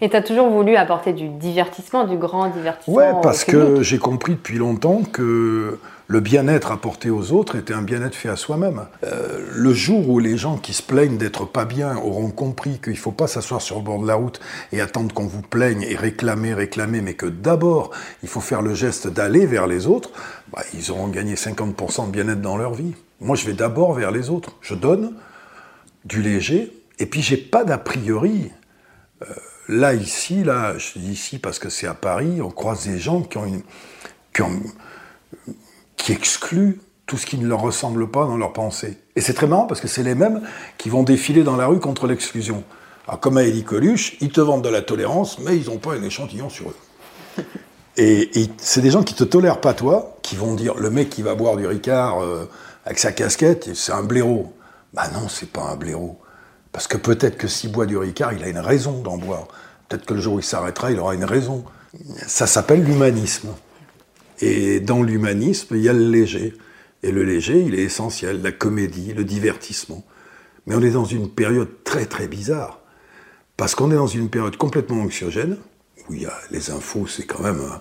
Et 0.00 0.08
tu 0.08 0.16
as 0.16 0.22
toujours 0.22 0.50
voulu 0.50 0.76
apporter 0.76 1.12
du 1.12 1.28
divertissement, 1.28 2.06
du 2.06 2.16
grand 2.16 2.48
divertissement. 2.48 2.94
Ouais, 2.94 3.12
parce 3.22 3.44
que 3.44 3.82
j'ai 3.82 3.98
compris 3.98 4.34
depuis 4.34 4.58
longtemps 4.58 5.02
que 5.02 5.78
le 6.06 6.20
bien-être 6.20 6.72
apporté 6.72 7.08
aux 7.08 7.32
autres 7.32 7.56
était 7.56 7.72
un 7.72 7.82
bien-être 7.82 8.16
fait 8.16 8.28
à 8.28 8.36
soi-même. 8.36 8.86
Euh, 9.04 9.38
le 9.54 9.72
jour 9.72 10.08
où 10.08 10.18
les 10.18 10.36
gens 10.36 10.56
qui 10.56 10.72
se 10.72 10.82
plaignent 10.82 11.18
d'être 11.18 11.44
pas 11.44 11.64
bien 11.64 11.96
auront 11.96 12.30
compris 12.30 12.80
qu'il 12.82 12.94
ne 12.94 12.98
faut 12.98 13.12
pas 13.12 13.28
s'asseoir 13.28 13.60
sur 13.60 13.76
le 13.76 13.82
bord 13.82 14.00
de 14.00 14.08
la 14.08 14.16
route 14.16 14.40
et 14.72 14.80
attendre 14.80 15.14
qu'on 15.14 15.26
vous 15.26 15.42
plaigne 15.42 15.82
et 15.82 15.94
réclamer, 15.94 16.52
réclamer, 16.52 17.00
mais 17.00 17.14
que 17.14 17.26
d'abord 17.26 17.90
il 18.22 18.28
faut 18.28 18.40
faire 18.40 18.60
le 18.60 18.74
geste 18.74 19.06
d'aller 19.06 19.46
vers 19.46 19.68
les 19.68 19.86
autres, 19.86 20.10
bah, 20.52 20.62
ils 20.74 20.90
auront 20.90 21.08
gagné 21.08 21.34
50% 21.34 22.06
de 22.06 22.10
bien-être 22.10 22.42
dans 22.42 22.56
leur 22.56 22.74
vie. 22.74 22.94
Moi, 23.20 23.36
je 23.36 23.46
vais 23.46 23.52
d'abord 23.52 23.92
vers 23.92 24.10
les 24.10 24.30
autres. 24.30 24.56
Je 24.62 24.74
donne 24.74 25.12
du 26.04 26.22
léger, 26.22 26.72
et 26.98 27.06
puis 27.06 27.22
j'ai 27.22 27.36
pas 27.36 27.64
d'a 27.64 27.78
priori. 27.78 28.50
Euh, 29.22 29.26
là, 29.68 29.94
ici, 29.94 30.44
là, 30.44 30.76
je 30.78 30.98
dis 30.98 31.12
ici 31.12 31.38
parce 31.38 31.58
que 31.58 31.68
c'est 31.68 31.86
à 31.86 31.94
Paris, 31.94 32.40
on 32.42 32.50
croise 32.50 32.86
des 32.86 32.98
gens 32.98 33.22
qui 33.22 33.38
ont 33.38 33.46
une, 33.46 33.62
qui, 34.34 34.42
ont- 34.42 34.62
qui 35.96 36.12
excluent 36.12 36.80
tout 37.06 37.16
ce 37.16 37.26
qui 37.26 37.38
ne 37.38 37.46
leur 37.46 37.60
ressemble 37.60 38.08
pas 38.10 38.24
dans 38.26 38.36
leur 38.36 38.52
pensée. 38.52 38.98
Et 39.16 39.20
c'est 39.20 39.34
très 39.34 39.46
marrant 39.46 39.66
parce 39.66 39.80
que 39.80 39.88
c'est 39.88 40.02
les 40.04 40.14
mêmes 40.14 40.42
qui 40.78 40.88
vont 40.88 41.02
défiler 41.02 41.42
dans 41.42 41.56
la 41.56 41.66
rue 41.66 41.80
contre 41.80 42.06
l'exclusion. 42.06 42.62
Alors, 43.08 43.20
comme 43.20 43.36
à 43.38 43.42
Elie 43.42 43.64
Coluche, 43.64 44.16
ils 44.20 44.30
te 44.30 44.40
vendent 44.40 44.62
de 44.64 44.68
la 44.68 44.82
tolérance, 44.82 45.38
mais 45.40 45.56
ils 45.56 45.66
n'ont 45.66 45.78
pas 45.78 45.94
un 45.94 46.02
échantillon 46.02 46.48
sur 46.48 46.70
eux. 46.70 46.76
Et, 47.96 48.40
et 48.40 48.50
c'est 48.56 48.80
des 48.80 48.90
gens 48.92 49.02
qui 49.02 49.14
te 49.14 49.24
tolèrent 49.24 49.60
pas 49.60 49.74
toi, 49.74 50.16
qui 50.22 50.36
vont 50.36 50.54
dire 50.54 50.74
le 50.76 50.90
mec 50.90 51.10
qui 51.10 51.22
va 51.22 51.34
boire 51.34 51.56
du 51.56 51.66
Ricard 51.66 52.22
euh, 52.22 52.48
avec 52.86 53.00
sa 53.00 53.10
casquette, 53.12 53.74
c'est 53.74 53.92
un 53.92 54.04
blaireau. 54.04 54.54
Bah 54.92 55.08
non, 55.12 55.28
c'est 55.28 55.50
pas 55.50 55.62
un 55.62 55.76
blaireau. 55.76 56.20
Parce 56.72 56.86
que 56.86 56.96
peut-être 56.96 57.36
que 57.36 57.48
s'il 57.48 57.72
boit 57.72 57.86
du 57.86 57.96
Ricard, 57.96 58.32
il 58.32 58.44
a 58.44 58.48
une 58.48 58.58
raison 58.58 59.00
d'en 59.02 59.16
boire. 59.16 59.48
Peut-être 59.88 60.06
que 60.06 60.14
le 60.14 60.20
jour 60.20 60.34
où 60.34 60.38
il 60.38 60.44
s'arrêtera, 60.44 60.90
il 60.92 60.98
aura 60.98 61.14
une 61.14 61.24
raison. 61.24 61.64
Ça 62.26 62.46
s'appelle 62.46 62.84
l'humanisme. 62.84 63.50
Et 64.40 64.80
dans 64.80 65.02
l'humanisme, 65.02 65.74
il 65.76 65.82
y 65.82 65.88
a 65.88 65.92
le 65.92 66.08
léger. 66.08 66.54
Et 67.02 67.12
le 67.12 67.24
léger, 67.24 67.60
il 67.60 67.74
est 67.74 67.82
essentiel, 67.82 68.42
la 68.42 68.52
comédie, 68.52 69.12
le 69.14 69.24
divertissement. 69.24 70.04
Mais 70.66 70.74
on 70.74 70.82
est 70.82 70.90
dans 70.90 71.04
une 71.04 71.30
période 71.30 71.82
très 71.84 72.06
très 72.06 72.28
bizarre. 72.28 72.80
Parce 73.56 73.74
qu'on 73.74 73.90
est 73.90 73.96
dans 73.96 74.06
une 74.06 74.30
période 74.30 74.56
complètement 74.56 75.02
anxiogène, 75.02 75.56
où 76.08 76.14
il 76.14 76.22
y 76.22 76.26
a 76.26 76.36
les 76.50 76.70
infos, 76.70 77.06
c'est 77.06 77.26
quand 77.26 77.42
même 77.42 77.60
euh, 77.60 77.76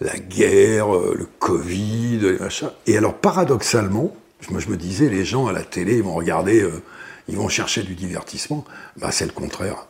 la 0.00 0.18
guerre, 0.18 0.94
euh, 0.94 1.14
le 1.16 1.26
Covid, 1.38 2.18
les 2.18 2.38
machins. 2.38 2.70
Et 2.86 2.96
alors, 2.96 3.14
paradoxalement, 3.14 4.14
moi 4.50 4.60
je 4.60 4.68
me 4.68 4.76
disais, 4.76 5.08
les 5.08 5.24
gens 5.24 5.46
à 5.46 5.52
la 5.52 5.62
télé, 5.62 5.96
ils 5.96 6.02
vont 6.02 6.14
regarder, 6.14 6.62
euh, 6.62 6.82
ils 7.28 7.36
vont 7.36 7.48
chercher 7.48 7.82
du 7.82 7.94
divertissement. 7.94 8.64
Bah, 8.96 9.10
c'est 9.10 9.26
le 9.26 9.32
contraire. 9.32 9.86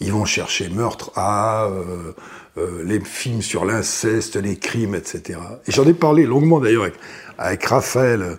Ils 0.00 0.12
vont 0.12 0.24
chercher 0.24 0.68
meurtre, 0.68 1.10
ah, 1.16 1.66
euh, 1.70 2.12
euh, 2.58 2.82
les 2.84 3.00
films 3.00 3.42
sur 3.42 3.64
l'inceste, 3.64 4.36
les 4.36 4.56
crimes, 4.56 4.94
etc. 4.94 5.40
Et 5.66 5.72
j'en 5.72 5.84
ai 5.84 5.94
parlé 5.94 6.24
longuement 6.24 6.60
d'ailleurs 6.60 6.84
avec, 6.84 6.94
avec 7.38 7.64
Raphaël 7.64 8.38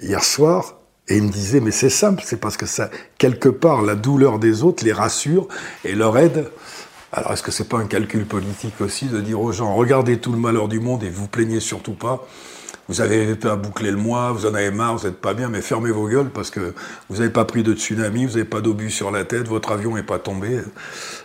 hier 0.00 0.24
soir. 0.24 0.78
Et 1.08 1.16
il 1.16 1.24
me 1.24 1.30
disait, 1.30 1.60
mais 1.60 1.72
c'est 1.72 1.90
simple, 1.90 2.22
c'est 2.24 2.40
parce 2.40 2.56
que 2.56 2.64
ça, 2.64 2.88
quelque 3.18 3.48
part, 3.48 3.82
la 3.82 3.96
douleur 3.96 4.38
des 4.38 4.62
autres 4.62 4.84
les 4.84 4.92
rassure 4.92 5.48
et 5.84 5.94
leur 5.94 6.16
aide. 6.16 6.48
Alors, 7.12 7.32
est-ce 7.32 7.42
que 7.42 7.50
c'est 7.50 7.68
pas 7.68 7.76
un 7.76 7.86
calcul 7.86 8.24
politique 8.24 8.80
aussi 8.80 9.06
de 9.06 9.20
dire 9.20 9.40
aux 9.40 9.52
gens, 9.52 9.74
regardez 9.74 10.18
tout 10.18 10.32
le 10.32 10.38
malheur 10.38 10.68
du 10.68 10.80
monde 10.80 11.02
et 11.02 11.10
vous 11.10 11.26
plaignez 11.26 11.60
surtout 11.60 11.92
pas 11.92 12.26
Vous 12.88 13.00
avez 13.00 13.36
pas 13.36 13.56
bouclé 13.56 13.90
le 13.90 13.96
mois, 13.96 14.32
vous 14.32 14.46
en 14.46 14.54
avez 14.54 14.70
marre, 14.70 14.96
vous 14.96 15.06
n'êtes 15.06 15.20
pas 15.20 15.34
bien, 15.34 15.48
mais 15.48 15.62
fermez 15.62 15.90
vos 15.90 16.08
gueules 16.08 16.30
parce 16.30 16.50
que 16.50 16.74
vous 17.08 17.18
n'avez 17.18 17.30
pas 17.30 17.44
pris 17.44 17.62
de 17.62 17.74
tsunami, 17.74 18.26
vous 18.26 18.32
n'avez 18.32 18.44
pas 18.44 18.60
d'obus 18.60 18.90
sur 18.90 19.10
la 19.10 19.24
tête, 19.24 19.46
votre 19.48 19.70
avion 19.70 19.94
n'est 19.94 20.02
pas 20.02 20.18
tombé. 20.18 20.60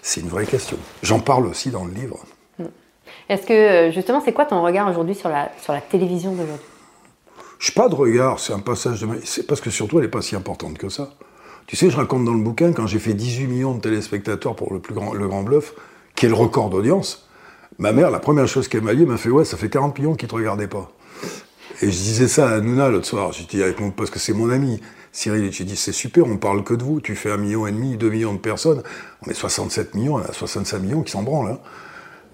C'est 0.02 0.22
une 0.22 0.30
vraie 0.30 0.46
question. 0.46 0.78
J'en 1.02 1.20
parle 1.20 1.48
aussi 1.48 1.72
dans 1.72 1.86
le 1.86 1.91
livre. 1.91 2.20
Est-ce 3.30 3.46
que, 3.46 3.54
euh, 3.54 3.91
justement, 3.91 4.22
c'est 4.24 4.34
quoi 4.34 4.46
ton 4.46 4.62
regard 4.62 4.89
aujourd'hui 4.89 5.15
sur 5.15 5.30
la, 5.30 5.52
sur 5.62 5.74
la 5.74 5.82
télévision 5.82 6.32
d'aujourd'hui? 6.32 6.65
Je 7.60 7.72
n'ai 7.72 7.76
pas 7.76 7.89
de 7.89 7.96
regard, 7.96 8.39
c'est 8.39 8.54
un 8.54 8.60
passage 8.60 9.02
de. 9.02 9.08
C'est 9.24 9.48
parce 9.48 9.62
que 9.62 9.70
surtout, 9.70 9.98
elle 9.98 10.06
n'est 10.06 10.12
pas 10.12 10.22
si 10.22 10.36
importante 10.36 10.78
que 10.78 10.89
ça. 10.89 11.10
Tu 11.65 11.76
sais, 11.76 11.89
je 11.89 11.98
raconte 11.98 12.24
dans 12.24 12.34
le 12.34 12.43
bouquin, 12.43 12.72
quand 12.72 12.88
j'ai 12.88 13.00
fait 13.00 13.13
18 13.13 13.48
millions 13.48 13.74
de 13.74 13.82
téléspectateurs 13.82 14.56
pour 14.56 14.72
le 14.72 14.80
plus 14.80 14.93
grand, 14.93 15.13
le 15.13 15.28
grand 15.28 15.43
bluff, 15.43 15.74
qui 16.15 16.26
est 16.26 16.30
le 16.30 16.36
record 16.36 16.70
d'audience, 16.70 17.28
ma 17.80 17.91
mère, 17.91 18.12
la 18.12 18.20
première 18.20 18.48
chose 18.48 18.67
qu'elle 18.67 18.84
m'a 18.84 18.96
dit, 18.96 19.06
m'a 19.06 19.17
fait 19.17 19.30
Ouais, 19.30 19.43
ça 19.43 19.58
fait 19.58 19.70
40 19.70 19.98
millions 19.98 20.15
qui 20.15 20.26
ne 20.26 20.30
te 20.30 20.36
regardaient 20.36 20.67
pas. 20.67 20.91
Et 21.82 21.92
je 21.92 21.98
disais 21.98 22.28
ça 22.28 22.50
à 22.50 22.60
Nouna 22.60 22.90
l'autre 22.90 23.06
soir, 23.06 23.32
dit 23.50 23.62
avec 23.62 23.80
mon, 23.80 23.92
parce 23.92 24.10
que 24.10 24.20
c'est 24.20 24.34
mon 24.34 24.50
ami. 24.50 24.82
Cyril, 25.12 25.52
j'ai 25.52 25.63
dit 25.63 25.76
c'est 25.76 25.92
super, 25.92 26.26
on 26.26 26.38
parle 26.38 26.63
que 26.63 26.74
de 26.74 26.84
vous, 26.84 27.02
tu 27.02 27.16
fais 27.16 27.32
un 27.32 27.38
million 27.38 27.68
et 27.68 27.72
demi, 27.72 27.98
deux 27.98 28.10
millions 28.10 28.34
de 28.34 28.40
personnes, 28.40 28.84
on 29.26 29.30
est 29.30 29.34
67 29.34 29.96
millions, 29.96 30.16
on 30.16 30.20
a 30.20 30.34
65 30.34 30.80
millions 30.80 31.02
qui 31.04 31.12
s'en 31.12 31.24
branlent. 31.24 31.52
hein. 31.54 31.60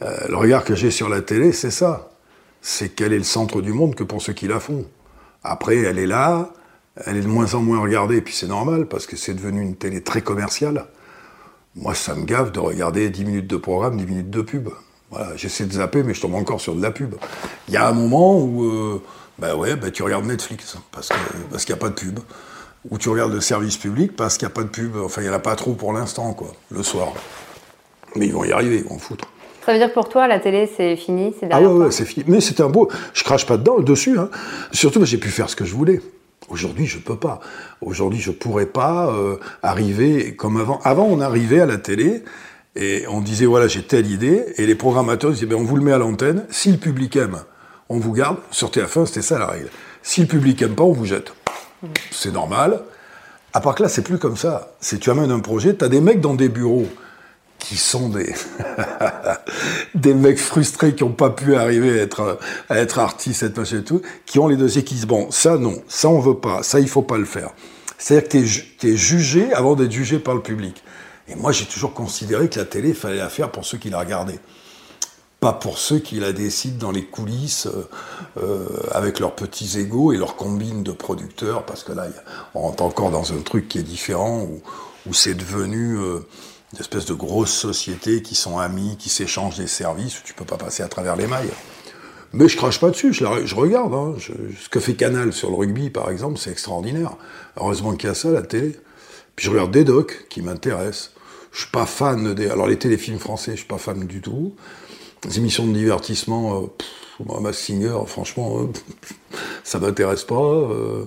Euh, 0.02 0.28
le 0.30 0.36
regard 0.36 0.64
que 0.64 0.76
j'ai 0.76 0.92
sur 0.92 1.10
la 1.10 1.22
télé, 1.22 1.52
c'est 1.54 1.72
ça. 1.72 2.12
C'est 2.62 2.90
qu'elle 2.90 3.14
est 3.14 3.18
le 3.18 3.24
centre 3.24 3.62
du 3.62 3.74
monde 3.74 3.96
que 3.96 4.04
pour 4.04 4.22
ceux 4.22 4.34
qui 4.34 4.48
la 4.48 4.60
font. 4.60 4.86
Après, 5.44 5.78
elle 5.78 6.00
est 6.00 6.08
là, 6.08 6.52
elle 7.06 7.18
est 7.18 7.22
de 7.22 7.28
moins 7.28 7.54
en 7.54 7.62
moins 7.62 7.80
regardée, 7.80 8.22
puis 8.22 8.34
c'est 8.34 8.48
normal, 8.48 8.88
parce 8.88 9.06
que 9.08 9.16
c'est 9.18 9.34
devenu 9.34 9.62
une 9.62 9.76
télé 9.76 10.02
très 10.02 10.22
commerciale. 10.22 10.86
Moi, 11.76 11.96
ça 11.96 12.16
me 12.16 12.26
gave 12.26 12.52
de 12.52 12.60
regarder 12.60 13.10
10 13.10 13.26
minutes 13.26 13.48
de 13.48 13.58
programme, 13.58 13.98
10 13.98 14.06
minutes 14.06 14.30
de 14.30 14.42
pub. 14.42 14.70
Voilà, 15.12 15.36
j'essaie 15.36 15.66
de 15.66 15.74
zapper, 15.74 16.04
mais 16.04 16.14
je 16.14 16.22
tombe 16.22 16.36
encore 16.36 16.62
sur 16.62 16.76
de 16.76 16.82
la 16.82 16.92
pub. 16.92 17.16
Il 17.68 17.74
y 17.74 17.78
a 17.78 17.88
un 17.88 17.94
moment 17.94 18.38
où, 18.40 18.64
euh, 18.66 19.02
bah 19.40 19.56
ouais, 19.56 19.76
bah 19.76 19.92
tu 19.92 20.04
regardes 20.04 20.26
Netflix, 20.26 20.78
parce 20.92 21.10
qu'il 21.10 21.74
n'y 21.74 21.80
a 21.80 21.82
pas 21.82 21.90
de 21.90 21.96
pub. 21.96 22.20
Ou 22.90 22.98
tu 22.98 23.10
regardes 23.10 23.34
le 23.34 23.42
service 23.42 23.78
public 23.78 24.16
parce 24.16 24.38
qu'il 24.38 24.46
n'y 24.46 24.52
a 24.52 24.56
pas 24.56 24.64
de 24.64 24.68
pub. 24.68 24.98
Enfin, 24.98 25.22
il 25.22 25.26
n'y 25.26 25.30
en 25.30 25.34
a 25.34 25.40
pas 25.40 25.56
trop 25.56 25.74
pour 25.74 25.94
l'instant, 25.94 26.34
quoi, 26.34 26.52
le 26.70 26.84
soir. 26.84 27.14
Mais 28.16 28.28
ils 28.28 28.34
vont 28.34 28.44
y 28.44 28.52
arriver, 28.52 28.78
ils 28.78 28.84
vont 28.84 28.96
en 28.96 29.00
foutre. 29.00 29.26
Ça 29.66 29.72
veut 29.72 29.80
dire 29.80 29.88
que 29.88 29.94
pour 29.94 30.10
toi, 30.10 30.28
la 30.28 30.40
télé, 30.40 30.70
c'est 30.76 30.98
fini, 30.98 31.34
c'est 31.40 31.46
Ah 31.46 31.60
derrière 31.60 31.72
ouais, 31.72 31.86
ouais, 31.86 31.92
c'est 31.92 32.06
fini. 32.06 32.26
Mais 32.28 32.42
c'était 32.42 32.64
un 32.64 32.70
beau. 32.70 32.90
Je 33.14 33.24
crache 33.24 33.46
pas 33.46 33.56
dedans, 33.56 33.80
dessus. 33.80 34.20
Hein. 34.20 34.30
Surtout, 34.74 35.00
parce 35.00 35.10
que 35.10 35.16
j'ai 35.16 35.22
pu 35.22 35.30
faire 35.30 35.50
ce 35.50 35.56
que 35.56 35.64
je 35.64 35.74
voulais. 35.74 36.02
Aujourd'hui, 36.50 36.86
je 36.86 37.00
peux 37.00 37.16
pas. 37.16 37.40
Aujourd'hui, 37.80 38.20
je 38.20 38.32
pourrais 38.32 38.66
pas 38.66 39.08
euh, 39.08 39.38
arriver 39.62 40.36
comme 40.36 40.58
avant. 40.58 40.80
Avant, 40.84 41.06
on 41.06 41.22
arrivait 41.22 41.62
à 41.62 41.66
la 41.66 41.78
télé 41.78 42.24
et 42.76 43.06
on 43.08 43.22
disait 43.22 43.46
voilà, 43.46 43.68
j'ai 43.68 43.84
telle 43.84 44.08
idée, 44.08 44.46
et 44.58 44.66
les 44.66 44.76
programmateurs 44.76 45.32
disaient 45.32 45.46
ben, 45.46 45.56
on 45.56 45.64
vous 45.64 45.76
le 45.76 45.84
met 45.84 45.94
à 45.94 45.98
l'antenne. 45.98 46.46
Si 46.50 46.72
le 46.72 46.78
public 46.78 47.16
aime, 47.16 47.40
on 47.94 48.00
vous 48.00 48.14
garde. 48.14 48.38
Sur 48.52 48.70
TF1, 48.70 49.06
c'était 49.06 49.22
ça 49.22 49.40
la 49.40 49.48
règle. 49.48 49.70
Si 50.02 50.22
le 50.22 50.28
public 50.28 50.62
aime 50.62 50.76
pas, 50.76 50.84
on 50.84 50.92
vous 50.92 51.06
jette. 51.06 51.34
C'est 52.12 52.32
normal. 52.32 52.82
À 53.54 53.62
part 53.62 53.76
que 53.76 53.84
là, 53.84 53.90
c'est 53.90 54.02
plus 54.02 54.18
comme 54.18 54.38
ça. 54.38 54.74
C'est 54.80 55.00
tu 55.00 55.10
amènes 55.10 55.32
un 55.32 55.40
projet, 55.40 55.76
tu 55.76 55.86
as 55.86 55.90
des 55.90 56.02
mecs 56.02 56.22
dans 56.22 56.34
des 56.34 56.50
bureaux 56.50 56.88
qui 57.60 57.78
sont 57.78 58.10
des 58.10 58.34
des 59.96 60.14
mecs 60.14 60.40
frustrés 60.40 60.96
qui 60.96 61.04
n'ont 61.04 61.12
pas 61.12 61.30
pu 61.30 61.56
arriver 61.56 62.08
à 62.70 62.78
être 62.78 63.00
artistes, 63.00 63.44
être 63.44 63.74
et 63.74 63.84
tout, 63.84 64.02
qui 64.26 64.40
ont 64.40 64.48
les 64.48 64.58
dossiers 64.58 64.84
qui 64.84 64.96
disent 64.96 65.08
bon 65.08 65.32
ça 65.32 65.58
non, 65.58 65.82
ça 65.88 66.10
on 66.10 66.20
veut 66.20 66.36
pas, 66.36 66.62
ça 66.64 66.80
il 66.80 66.90
faut 66.90 67.04
pas 67.04 67.18
le 67.18 67.26
faire. 67.26 67.52
C'est-à-dire 67.98 68.28
que 68.28 68.38
tu 68.80 68.92
es, 68.92 68.98
jugé 68.98 69.54
avant 69.54 69.76
d'être 69.76 69.92
jugé 69.92 70.20
par 70.20 70.36
le 70.36 70.42
public. 70.42 70.84
Et 71.30 71.36
moi 71.36 71.54
j'ai 71.54 71.66
toujours 71.66 71.94
considéré 71.94 72.50
que 72.50 72.60
la 72.60 72.66
télé 72.66 72.90
il 72.90 72.96
fallait 72.96 73.18
la 73.18 73.30
faire 73.30 73.50
pour 73.50 73.64
ceux 73.64 73.78
qui 73.78 73.90
la 73.90 74.00
regardaient, 74.00 74.40
pas 75.44 75.52
pour 75.52 75.78
ceux 75.78 76.00
qui 76.00 76.22
la 76.22 76.32
décident 76.32 76.78
dans 76.78 76.92
les 76.92 77.04
coulisses 77.04 77.66
euh, 77.66 77.90
euh, 78.42 78.66
avec 78.92 79.20
leurs 79.20 79.36
petits 79.36 79.78
égaux 79.78 80.14
et 80.14 80.18
leurs 80.18 80.38
combines 80.38 80.84
de 80.84 80.94
producteurs, 80.94 81.66
parce 81.66 81.84
que 81.84 81.92
là 81.92 82.08
on 82.56 82.62
rentre 82.62 82.84
encore 82.84 83.12
dans 83.12 83.34
un 83.34 83.42
truc 83.42 83.68
qui 83.68 83.78
est 83.78 83.84
différent 83.84 84.44
où, 84.44 84.62
où 85.06 85.14
c'est 85.14 85.34
devenu 85.34 85.98
euh, 85.98 86.20
une 86.72 86.80
espèce 86.80 87.04
de 87.04 87.14
grosses 87.14 87.52
sociétés 87.52 88.22
qui 88.22 88.36
sont 88.36 88.58
amis, 88.58 88.96
qui 88.98 89.10
s'échangent 89.10 89.58
des 89.58 89.68
services, 89.68 90.22
où 90.22 90.24
tu 90.24 90.34
peux 90.34 90.46
pas 90.46 90.56
passer 90.56 90.82
à 90.82 90.88
travers 90.88 91.18
les 91.18 91.28
mailles. 91.28 91.52
Mais 92.32 92.48
je 92.48 92.56
crache 92.56 92.80
pas 92.80 92.92
dessus, 92.92 93.12
je, 93.12 93.26
regarde. 93.54 93.94
hein. 93.94 94.16
Ce 94.18 94.70
que 94.70 94.80
fait 94.80 94.94
Canal 94.94 95.34
sur 95.34 95.50
le 95.50 95.58
rugby, 95.58 95.90
par 95.90 96.10
exemple, 96.10 96.40
c'est 96.40 96.52
extraordinaire. 96.52 97.18
Heureusement 97.58 97.96
qu'il 97.98 98.08
y 98.08 98.12
a 98.12 98.16
ça, 98.16 98.30
la 98.32 98.44
télé. 98.44 98.80
Puis 99.36 99.48
je 99.48 99.52
regarde 99.52 99.72
des 99.72 99.84
docs 99.84 100.26
qui 100.30 100.42
m'intéressent. 100.42 101.12
Je 101.52 101.64
suis 101.64 101.70
pas 101.70 101.86
fan 101.86 102.34
des... 102.34 102.50
Alors 102.50 102.66
les 102.66 102.80
téléfilms 102.80 103.20
français, 103.20 103.52
je 103.52 103.58
suis 103.58 103.68
pas 103.68 103.78
fan 103.78 104.08
du 104.08 104.22
tout. 104.22 104.56
Les 105.26 105.38
émissions 105.38 105.66
de 105.68 105.74
divertissement, 105.74 106.64
euh, 106.64 106.68
pff, 106.78 106.88
Moi, 107.26 107.40
ma 107.40 107.54
Singer, 107.54 107.98
franchement, 108.08 108.62
euh, 108.62 108.68
ça 109.64 109.80
m'intéresse 109.80 110.24
pas. 110.24 110.36
Euh, 110.36 111.06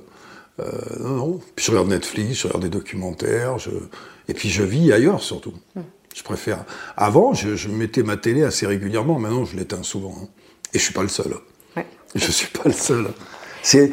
euh, 0.61 0.71
non, 1.01 1.17
non. 1.17 1.41
Puis 1.55 1.67
je 1.67 1.71
regarde 1.71 1.89
Netflix, 1.89 2.41
je 2.41 2.47
regarde 2.47 2.63
des 2.63 2.71
documentaires, 2.71 3.59
je... 3.59 3.71
et 4.29 4.35
puis 4.35 4.49
je 4.49 4.63
vis 4.63 4.93
ailleurs 4.93 5.23
surtout. 5.23 5.53
Hmm. 5.75 5.83
Je 6.15 6.23
préfère. 6.23 6.65
Avant, 6.97 7.35
je, 7.35 7.69
mettais 7.69 8.03
ma 8.03 8.17
télé 8.17 8.43
assez 8.43 8.67
régulièrement, 8.67 9.19
maintenant 9.19 9.45
je 9.45 9.55
l'éteins 9.55 9.83
souvent. 9.83 10.15
Hein. 10.23 10.29
Et 10.73 10.79
je 10.79 10.85
suis 10.85 10.95
pas 10.95 11.03
le 11.03 11.09
seul. 11.09 11.35
Ouais. 11.77 11.87
Je 12.15 12.31
suis 12.31 12.49
pas 12.49 12.63
le 12.65 12.73
seul. 12.73 13.09
C'est. 13.63 13.93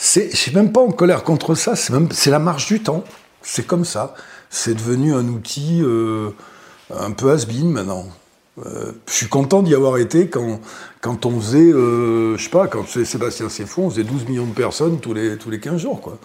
Je 0.00 0.36
suis 0.36 0.52
même 0.52 0.72
pas 0.72 0.80
en 0.80 0.90
colère 0.90 1.22
contre 1.22 1.54
ça, 1.54 1.76
c'est 1.76 1.92
même 1.92 2.08
c'est 2.10 2.30
la 2.30 2.38
marche 2.40 2.66
du 2.66 2.80
temps. 2.80 3.04
C'est 3.42 3.66
comme 3.66 3.84
ça. 3.84 4.14
C'est 4.50 4.74
devenu 4.74 5.14
un 5.14 5.26
outil 5.28 5.82
un 6.90 7.10
peu 7.12 7.30
has-been 7.32 7.70
maintenant. 7.70 8.06
Euh, 8.66 8.92
je 9.06 9.12
suis 9.12 9.28
content 9.28 9.62
d'y 9.62 9.74
avoir 9.74 9.98
été 9.98 10.28
quand, 10.28 10.60
quand 11.00 11.26
on 11.26 11.40
faisait, 11.40 11.72
euh, 11.72 12.36
je 12.36 12.44
sais 12.44 12.50
pas, 12.50 12.66
quand 12.66 12.86
Sébastien 12.86 13.48
Seffon, 13.48 13.86
on 13.86 13.90
faisait 13.90 14.04
12 14.04 14.28
millions 14.28 14.46
de 14.46 14.54
personnes 14.54 15.00
tous 15.00 15.14
les, 15.14 15.36
tous 15.36 15.50
les 15.50 15.60
15 15.60 15.80
jours, 15.80 16.00
quoi. 16.00 16.18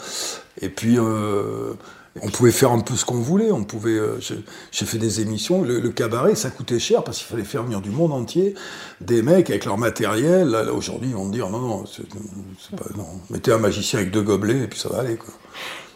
Et 0.62 0.69
puis, 0.69 0.98
euh, 0.98 1.74
on 2.22 2.30
pouvait 2.30 2.52
faire 2.52 2.72
un 2.72 2.80
peu 2.80 2.96
ce 2.96 3.06
qu'on 3.06 3.15
voulait, 3.15 3.52
on 3.52 3.63
pouvait, 3.63 4.00
j'ai 4.19 4.86
fait 4.86 5.00
des 5.00 5.22
émissions, 5.22 5.63
le, 5.63 5.89
cabaret, 5.89 6.36
ça 6.36 6.52
coûtait 6.52 6.80
cher 6.80 7.04
parce 7.04 7.17
qu'il 7.17 7.28
fallait 7.28 7.43
faire 7.43 7.63
venir 7.63 7.82
du 7.82 7.89
monde 7.89 8.12
entier, 8.12 8.54
des 9.02 9.24
mecs 9.24 9.50
avec 9.50 9.65
leur 9.65 9.80
matériel, 9.80 10.50
là, 10.50 10.72
aujourd'hui, 10.72 11.10
ils 11.10 11.15
vont 11.15 11.28
dire, 11.28 11.50
non, 11.50 11.60
non, 11.60 11.84
pas, 12.78 12.86
non, 12.96 13.08
mettez 13.32 13.52
un 13.52 13.58
magicien 13.58 14.00
avec 14.00 14.12
deux 14.12 14.22
gobelets 14.22 14.63
et 14.63 14.67
puis 14.67 14.80
ça 14.80 14.89
va 14.89 15.00
aller, 15.00 15.15
quoi. 15.15 15.34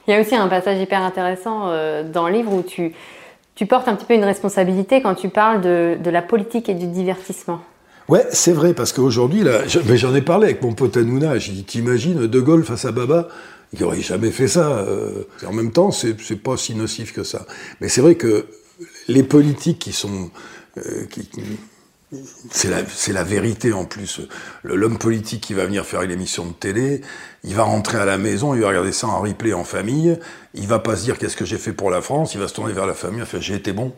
Il 0.08 0.14
y 0.14 0.14
a 0.16 0.22
aussi 0.22 0.36
un 0.36 0.48
passage 0.48 0.82
hyper 0.82 1.02
intéressant 1.02 1.68
dans 2.06 2.30
le 2.30 2.34
livre 2.34 2.54
où 2.54 2.64
tu 2.64 2.94
tu 3.58 3.66
portes 3.66 3.88
un 3.88 3.96
petit 3.96 4.06
peu 4.06 4.14
une 4.14 4.24
responsabilité 4.24 5.02
quand 5.02 5.16
tu 5.16 5.30
parles 5.30 5.62
de, 5.62 6.10
la 6.10 6.22
politique 6.22 6.70
et 6.70 6.76
du 6.76 6.86
divertissement. 6.86 7.60
Ouais, 8.08 8.26
c'est 8.32 8.54
vrai, 8.54 8.74
parce 8.74 8.94
qu'aujourd'hui, 8.94 9.44
là, 9.44 9.62
j'en 9.68 10.16
ai 10.16 10.22
parlé 10.22 10.46
avec 10.46 10.62
mon 10.62 10.74
pote 10.74 10.96
Hanouna, 10.96 11.40
j'ai 11.40 11.52
dit, 11.52 11.64
t'imagines 11.64 12.28
De 12.28 12.40
Gaulle 12.40 12.64
face 12.64 12.86
à 12.86 12.92
Baba? 12.92 13.28
Il 13.74 13.82
n'aurait 13.82 14.00
jamais 14.00 14.32
fait 14.32 14.48
ça. 14.48 14.78
Euh. 14.78 15.24
en 15.46 15.52
même 15.52 15.72
temps, 15.72 15.92
c'est 15.92 16.14
pas 16.42 16.56
si 16.56 16.76
nocif 16.76 17.12
que 17.12 17.24
ça. 17.24 17.46
Mais 17.82 17.90
c'est 17.90 18.00
vrai 18.00 18.16
que 18.16 18.46
les 19.08 19.24
politiques 19.24 19.80
qui 19.80 19.92
sont... 19.92 20.30
Euh, 20.78 21.06
qui, 21.10 21.28
c'est 22.52 22.70
la, 22.70 22.84
la, 23.14 23.24
vérité 23.24 23.74
en 23.74 23.84
plus. 23.84 24.22
L'homme 24.64 24.98
politique 24.98 25.42
qui 25.42 25.54
va 25.54 25.66
venir 25.66 25.86
faire 25.86 26.02
une 26.04 26.12
émission 26.12 26.46
de 26.46 26.54
télé, 26.54 27.02
il 27.44 27.54
va 27.54 27.64
rentrer 27.64 27.98
à 27.98 28.06
la 28.06 28.18
maison, 28.18 28.54
il 28.54 28.62
va 28.62 28.70
regarder 28.70 28.94
ça 28.94 29.08
en 29.08 29.20
replay 29.20 29.54
en 29.54 29.66
famille, 29.66 30.18
il 30.54 30.68
va 30.68 30.80
pas 30.80 30.96
se 30.96 31.04
dire 31.04 31.18
qu'est-ce 31.18 31.36
que 31.36 31.46
j'ai 31.46 31.58
fait 31.58 31.74
pour 31.74 31.92
la 31.92 32.02
France, 32.02 32.34
il 32.34 32.40
va 32.40 32.48
se 32.48 32.54
tourner 32.54 32.74
vers 32.74 32.86
la 32.86 32.94
famille, 32.94 33.26
faire 33.26 33.42
j'ai 33.42 33.56
été 33.56 33.74
bon. 33.74 33.94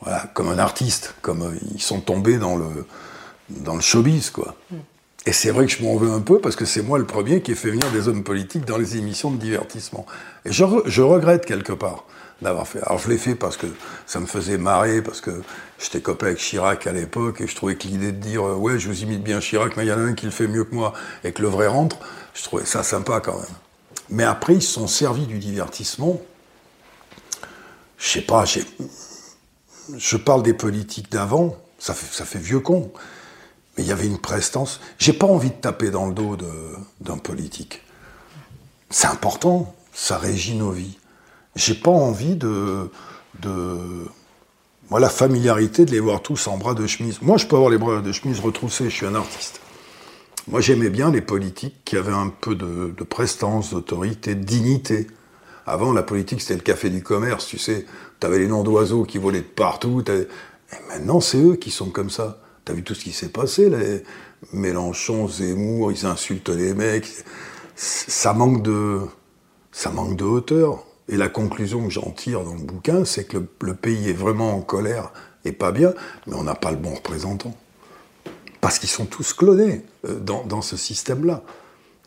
Voilà, 0.00 0.28
comme 0.34 0.48
un 0.48 0.58
artiste, 0.58 1.14
comme 1.22 1.56
ils 1.74 1.80
sont 1.80 2.00
tombés 2.00 2.38
dans 2.38 2.56
le, 2.56 2.86
dans 3.48 3.76
le 3.76 3.80
showbiz, 3.80 4.30
quoi. 4.30 4.56
Mm. 4.70 4.76
Et 5.26 5.32
c'est 5.32 5.50
vrai 5.50 5.64
que 5.64 5.72
je 5.72 5.82
m'en 5.82 5.96
veux 5.96 6.10
un 6.10 6.20
peu 6.20 6.38
parce 6.38 6.54
que 6.54 6.66
c'est 6.66 6.82
moi 6.82 6.98
le 6.98 7.06
premier 7.06 7.40
qui 7.40 7.52
ai 7.52 7.54
fait 7.54 7.70
venir 7.70 7.90
des 7.92 8.08
hommes 8.08 8.24
politiques 8.24 8.66
dans 8.66 8.76
les 8.76 8.98
émissions 8.98 9.30
de 9.30 9.38
divertissement. 9.38 10.04
Et 10.44 10.52
je, 10.52 10.64
je 10.84 11.00
regrette 11.00 11.46
quelque 11.46 11.72
part 11.72 12.04
d'avoir 12.42 12.66
fait. 12.66 12.82
Alors 12.82 12.98
je 12.98 13.08
l'ai 13.08 13.18
fait 13.18 13.34
parce 13.34 13.56
que 13.56 13.66
ça 14.06 14.20
me 14.20 14.26
faisait 14.26 14.58
marrer, 14.58 15.02
parce 15.02 15.20
que 15.20 15.42
j'étais 15.78 16.00
copain 16.00 16.26
avec 16.26 16.38
Chirac 16.38 16.86
à 16.86 16.92
l'époque 16.92 17.40
et 17.40 17.46
je 17.46 17.54
trouvais 17.54 17.76
que 17.76 17.86
l'idée 17.86 18.12
de 18.12 18.18
dire 18.18 18.46
euh, 18.46 18.54
ouais 18.54 18.78
je 18.78 18.88
vous 18.88 19.02
imite 19.02 19.22
bien 19.22 19.40
Chirac, 19.40 19.76
mais 19.76 19.84
il 19.84 19.88
y 19.88 19.92
en 19.92 19.98
a 19.98 20.02
un 20.02 20.14
qui 20.14 20.26
le 20.26 20.32
fait 20.32 20.46
mieux 20.46 20.64
que 20.64 20.74
moi 20.74 20.92
et 21.22 21.32
que 21.32 21.42
le 21.42 21.48
vrai 21.48 21.66
rentre, 21.66 21.98
je 22.34 22.42
trouvais 22.42 22.64
ça 22.64 22.82
sympa 22.82 23.20
quand 23.20 23.36
même. 23.36 23.56
Mais 24.10 24.24
après 24.24 24.54
ils 24.54 24.62
se 24.62 24.72
sont 24.72 24.86
servis 24.86 25.26
du 25.26 25.38
divertissement. 25.38 26.20
Je 27.98 28.08
sais 28.10 28.22
pas, 28.22 28.44
je 29.96 30.16
parle 30.16 30.42
des 30.42 30.52
politiques 30.52 31.10
d'avant, 31.10 31.56
ça 31.78 31.94
fait, 31.94 32.14
ça 32.14 32.24
fait 32.24 32.38
vieux 32.38 32.60
con, 32.60 32.92
mais 33.76 33.84
il 33.84 33.88
y 33.88 33.92
avait 33.92 34.06
une 34.06 34.18
prestance. 34.18 34.80
J'ai 34.98 35.14
pas 35.14 35.26
envie 35.26 35.50
de 35.50 35.54
taper 35.54 35.90
dans 35.90 36.06
le 36.06 36.12
dos 36.12 36.36
d'un 37.00 37.16
politique. 37.16 37.80
C'est 38.90 39.06
important, 39.06 39.74
ça 39.94 40.18
régit 40.18 40.54
nos 40.54 40.70
vies 40.70 40.98
j'ai 41.56 41.74
pas 41.74 41.90
envie 41.90 42.36
de, 42.36 42.90
de 43.40 43.78
moi, 44.90 45.00
la 45.00 45.08
familiarité 45.08 45.84
de 45.84 45.92
les 45.92 46.00
voir 46.00 46.20
tous 46.20 46.46
en 46.46 46.58
bras 46.58 46.74
de 46.74 46.86
chemise. 46.86 47.22
Moi, 47.22 47.38
je 47.38 47.46
peux 47.46 47.56
avoir 47.56 47.70
les 47.70 47.78
bras 47.78 48.00
de 48.00 48.12
chemise 48.12 48.40
retroussés, 48.40 48.84
je 48.84 48.94
suis 48.94 49.06
un 49.06 49.14
artiste. 49.14 49.60
Moi, 50.46 50.60
j'aimais 50.60 50.90
bien 50.90 51.10
les 51.10 51.22
politiques 51.22 51.76
qui 51.86 51.96
avaient 51.96 52.12
un 52.12 52.28
peu 52.28 52.54
de, 52.54 52.92
prestance, 53.04 53.70
d'autorité, 53.70 54.34
de 54.34 54.44
dignité. 54.44 55.06
Avant, 55.66 55.92
la 55.94 56.02
politique, 56.02 56.42
c'était 56.42 56.54
le 56.54 56.60
café 56.60 56.90
du 56.90 57.02
commerce, 57.02 57.46
tu 57.46 57.56
sais. 57.56 57.86
Tu 58.20 58.26
avais 58.26 58.38
les 58.38 58.46
noms 58.46 58.62
d'oiseaux 58.62 59.04
qui 59.04 59.16
volaient 59.16 59.40
de 59.40 59.44
partout. 59.44 60.04
Et 60.06 60.28
maintenant, 60.88 61.20
c'est 61.20 61.38
eux 61.38 61.56
qui 61.56 61.70
sont 61.70 61.88
comme 61.88 62.10
ça. 62.10 62.42
Tu 62.66 62.72
as 62.72 62.74
vu 62.74 62.84
tout 62.84 62.94
ce 62.94 63.04
qui 63.04 63.12
s'est 63.12 63.30
passé, 63.30 63.70
les 63.70 64.02
Mélenchon, 64.52 65.26
Zemmour, 65.28 65.92
ils 65.92 66.04
insultent 66.04 66.50
les 66.50 66.74
mecs. 66.74 67.08
Ça 67.74 68.34
manque 68.34 68.62
de, 68.62 69.00
ça 69.72 69.90
manque 69.90 70.16
de 70.16 70.24
hauteur. 70.24 70.84
Et 71.08 71.16
la 71.16 71.28
conclusion 71.28 71.84
que 71.84 71.90
j'en 71.90 72.10
tire 72.10 72.42
dans 72.44 72.54
le 72.54 72.62
bouquin, 72.62 73.04
c'est 73.04 73.24
que 73.24 73.38
le, 73.60 73.74
pays 73.74 74.08
est 74.08 74.14
vraiment 74.14 74.54
en 74.54 74.62
colère 74.62 75.12
et 75.44 75.52
pas 75.52 75.70
bien, 75.70 75.92
mais 76.26 76.34
on 76.34 76.44
n'a 76.44 76.54
pas 76.54 76.70
le 76.70 76.78
bon 76.78 76.94
représentant. 76.94 77.54
Parce 78.60 78.78
qu'ils 78.78 78.88
sont 78.88 79.04
tous 79.04 79.34
clonés 79.34 79.82
euh, 80.06 80.18
dans, 80.18 80.62
ce 80.62 80.76
système-là. 80.76 81.42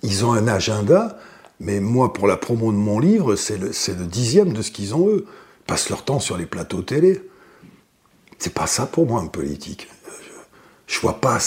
Ils 0.01 0.25
ont 0.25 0.33
un 0.33 0.47
agenda, 0.47 1.19
mais 1.59 1.79
moi, 1.79 2.13
pour 2.13 2.27
la 2.27 2.37
promo 2.37 2.71
de 2.71 2.77
mon 2.77 2.99
livre, 2.99 3.35
c'est 3.35 3.57
le, 3.57 4.05
dixième 4.05 4.53
de 4.53 4.63
ce 4.63 4.71
qu'ils 4.71 4.95
ont 4.95 5.07
eux. 5.07 5.25
Ils 5.27 5.65
passent 5.67 5.89
leur 5.89 6.03
temps 6.03 6.19
sur 6.19 6.37
les 6.37 6.47
plateaux 6.47 6.81
télé. 6.81 7.21
C'est 8.39 8.53
pas 8.53 8.67
ça 8.67 8.87
pour 8.87 9.05
moi 9.05 9.21
un 9.21 9.27
politique. 9.27 9.87
Je, 10.87 10.95
je 10.95 10.99
vois 11.01 11.21
pas 11.21 11.37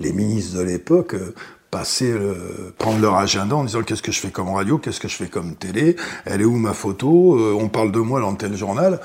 les 0.00 0.12
ministres 0.12 0.56
de 0.56 0.62
l'époque 0.62 1.14
euh, 1.66 1.78
passer, 1.78 2.14
prendre 2.78 3.00
leur 3.00 3.16
agenda 3.16 3.56
en 3.56 3.64
disant 3.64 3.82
qu'est-ce 3.82 4.02
que 4.02 4.12
je 4.12 4.20
fais 4.20 4.30
comme 4.30 4.48
radio, 4.54 4.78
qu'est-ce 4.78 5.00
que 5.00 5.08
je 5.08 5.16
fais 5.16 5.28
comme 5.28 5.56
télé, 5.56 5.96
elle 6.24 6.40
est 6.40 6.44
où 6.44 6.56
ma 6.56 6.72
photo, 6.72 7.36
euh, 7.36 7.56
on 7.58 7.68
parle 7.68 7.92
de 7.92 8.00
moi 8.00 8.20
dans 8.20 8.34
tel 8.34 8.56
journal. 8.56 9.00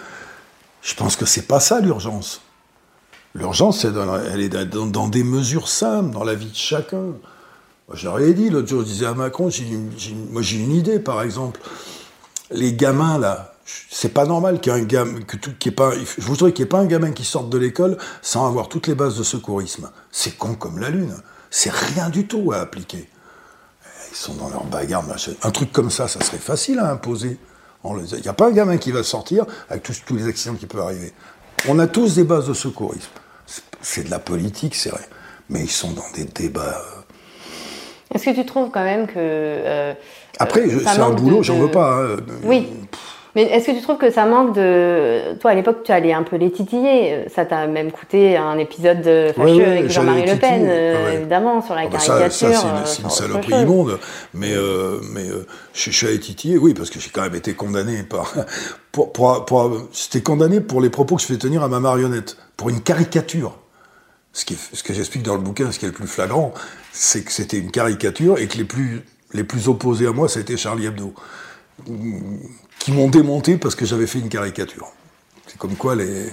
Je 0.82 0.96
pense 0.96 1.16
que 1.16 1.26
c'est 1.26 1.48
pas 1.48 1.60
ça 1.60 1.80
l'urgence. 1.80 2.42
L'urgence, 3.34 3.86
elle 3.86 4.42
est 4.42 4.50
dans, 4.50 5.08
des 5.08 5.24
mesures 5.24 5.70
simples, 5.70 6.12
dans 6.12 6.24
la 6.24 6.36
vie 6.36 6.50
de 6.50 6.56
chacun. 6.56 7.14
J'aurais 7.94 8.34
dit, 8.34 8.50
l'autre 8.50 8.68
jour, 8.68 8.82
je 8.82 8.86
disais 8.86 9.06
à 9.06 9.14
Macron, 9.14 9.50
moi 10.32 10.42
j'ai 10.42 10.58
une 10.58 10.74
idée, 10.74 11.00
par 11.00 11.22
exemple. 11.22 11.62
Les 12.50 12.74
gamins, 12.74 13.18
là, 13.18 13.54
c'est 13.90 14.14
pas 14.14 14.26
normal 14.26 14.60
qu'il 14.60 14.76
y 14.76 14.86
gamin, 14.86 15.22
que 15.22 15.38
tout, 15.38 15.54
pas, 15.72 15.92
je 15.94 16.26
voudrais 16.26 16.52
qu'il 16.52 16.64
n'y 16.64 16.68
ait 16.68 16.70
pas 16.70 16.80
un 16.80 16.86
gamin 16.86 17.12
qui 17.12 17.24
sorte 17.24 17.50
de 17.50 17.58
l'école 17.58 17.98
sans 18.22 18.48
avoir 18.48 18.68
toutes 18.68 18.88
les 18.88 18.96
bases 18.96 19.18
de 19.18 19.24
secourisme. 19.24 19.90
C'est 20.12 20.38
con 20.38 20.56
comme 20.56 20.80
la 20.80 20.90
lune. 20.90 21.16
C'est 21.52 21.72
rien 21.72 22.10
du 22.10 22.26
tout 22.26 22.54
à 22.54 22.62
appliquer. 22.62 23.08
Ils 24.12 24.18
sont 24.18 24.34
dans 24.34 24.50
leur 24.50 24.64
bagarre, 24.64 25.04
Un 25.44 25.52
truc 25.52 25.72
comme 25.72 25.92
ça, 25.92 26.08
ça 26.08 26.22
serait 26.22 26.38
facile 26.38 26.80
à 26.80 26.90
imposer. 26.90 27.38
Il 27.84 28.22
n'y 28.22 28.28
a 28.28 28.34
pas 28.34 28.48
un 28.48 28.52
gamin 28.52 28.78
qui 28.78 28.92
va 28.92 29.04
sortir 29.04 29.46
avec 29.70 29.84
tous, 29.84 30.16
les 30.16 30.28
accidents 30.28 30.56
qui 30.56 30.66
peuvent 30.66 30.82
arriver. 30.82 31.14
On 31.68 31.78
a 31.80 31.88
tous 31.88 32.16
des 32.16 32.24
bases 32.24 32.48
de 32.48 32.54
secourisme. 32.54 33.12
C'est 33.82 34.06
de 34.06 34.12
la 34.12 34.20
politique, 34.20 34.76
c'est 34.76 34.90
vrai. 34.90 35.08
Mais 35.50 35.62
ils 35.62 35.72
sont 35.72 35.92
dans 35.92 36.10
des 36.16 36.26
débats. 36.26 36.82
Euh. 36.82 38.14
Est-ce 38.14 38.26
que 38.26 38.36
tu 38.36 38.46
trouves 38.46 38.70
quand 38.72 38.84
même 38.84 39.08
que. 39.08 39.14
Euh, 39.18 39.94
Après, 40.40 40.62
euh, 40.62 40.80
c'est 40.82 41.00
un 41.00 41.12
boulot, 41.12 41.44
j'en 41.44 41.58
veux 41.58 41.72
pas. 41.72 42.02
Hein. 42.02 42.18
Oui. 42.44 42.70
Mais 43.36 43.44
est-ce 43.44 43.68
que 43.68 43.72
tu 43.72 43.82
trouves 43.82 43.98
que 43.98 44.12
ça 44.12 44.26
manque 44.26 44.56
de. 44.56 45.36
Toi, 45.40 45.52
à 45.52 45.56
l'époque, 45.56 45.84
tu 45.84 45.92
allais 45.92 46.12
un 46.12 46.24
peu 46.24 46.36
les 46.36 46.52
titiller. 46.52 47.26
Ça 47.34 47.46
t'a 47.46 47.68
même 47.68 47.92
coûté 47.92 48.36
un 48.36 48.58
épisode 48.58 49.04
fâcheux 49.36 49.66
avec 49.66 49.90
Jean-Marie 49.90 50.30
Le 50.30 50.36
Pen, 50.38 50.66
euh, 50.68 51.14
évidemment, 51.14 51.62
sur 51.62 51.74
la 51.74 51.82
ah 51.82 51.88
bah 51.90 51.98
caricature. 51.98 52.54
Ça, 52.54 52.86
c'est 52.86 53.02
une, 53.02 53.08
euh, 53.08 53.10
saloperie 53.10 53.62
immonde. 53.62 54.00
Mais, 54.34 54.54
euh, 54.54 55.00
mais 55.14 55.26
je, 55.74 55.92
suis 55.92 56.08
allé 56.08 56.20
titiller, 56.20 56.58
oui, 56.58 56.74
parce 56.74 56.90
que 56.90 57.00
j'ai 57.00 57.10
quand 57.10 57.22
même 57.22 57.36
été 57.36 57.54
condamné 57.54 58.04
par. 58.04 58.34
Pour, 58.92 59.14
pour, 59.14 59.46
pour, 59.46 59.88
C'était 59.94 60.20
condamné 60.20 60.60
pour 60.60 60.82
les 60.82 60.90
propos 60.90 61.16
que 61.16 61.22
je 61.22 61.28
fais 61.28 61.38
tenir 61.38 61.64
à 61.64 61.70
ma 61.70 61.80
marionnette, 61.80 62.36
pour 62.58 62.68
une 62.68 62.82
caricature. 62.82 63.58
Ce, 64.34 64.44
qui, 64.44 64.56
ce 64.56 64.84
que 64.84 64.94
j'explique 64.94 65.24
dans 65.24 65.36
le 65.36 65.40
bouquin, 65.40 65.72
ce 65.72 65.80
qui 65.80 65.86
est 65.86 65.88
le 65.88 65.94
plus 65.94 66.08
flagrant, 66.08 66.54
c'est 66.92 67.24
que 67.24 67.32
c'était 67.32 67.58
une 67.58 67.72
caricature 67.72 68.38
et 68.38 68.50
que 68.50 68.58
les 68.58 68.66
plus, 68.66 69.04
les 69.32 69.46
plus 69.46 69.70
opposés 69.70 70.08
à 70.08 70.12
moi, 70.12 70.28
c'était 70.28 70.58
Charlie 70.58 70.88
Hebdo 70.88 71.14
qui 72.84 72.92
m'ont 72.92 73.10
démonté 73.10 73.58
parce 73.58 73.76
que 73.76 73.86
j'avais 73.86 74.08
fait 74.08 74.20
une 74.20 74.30
caricature. 74.30 74.92
C'est 75.48 75.58
comme 75.58 75.76
quoi 75.76 75.96
les. 75.96 76.30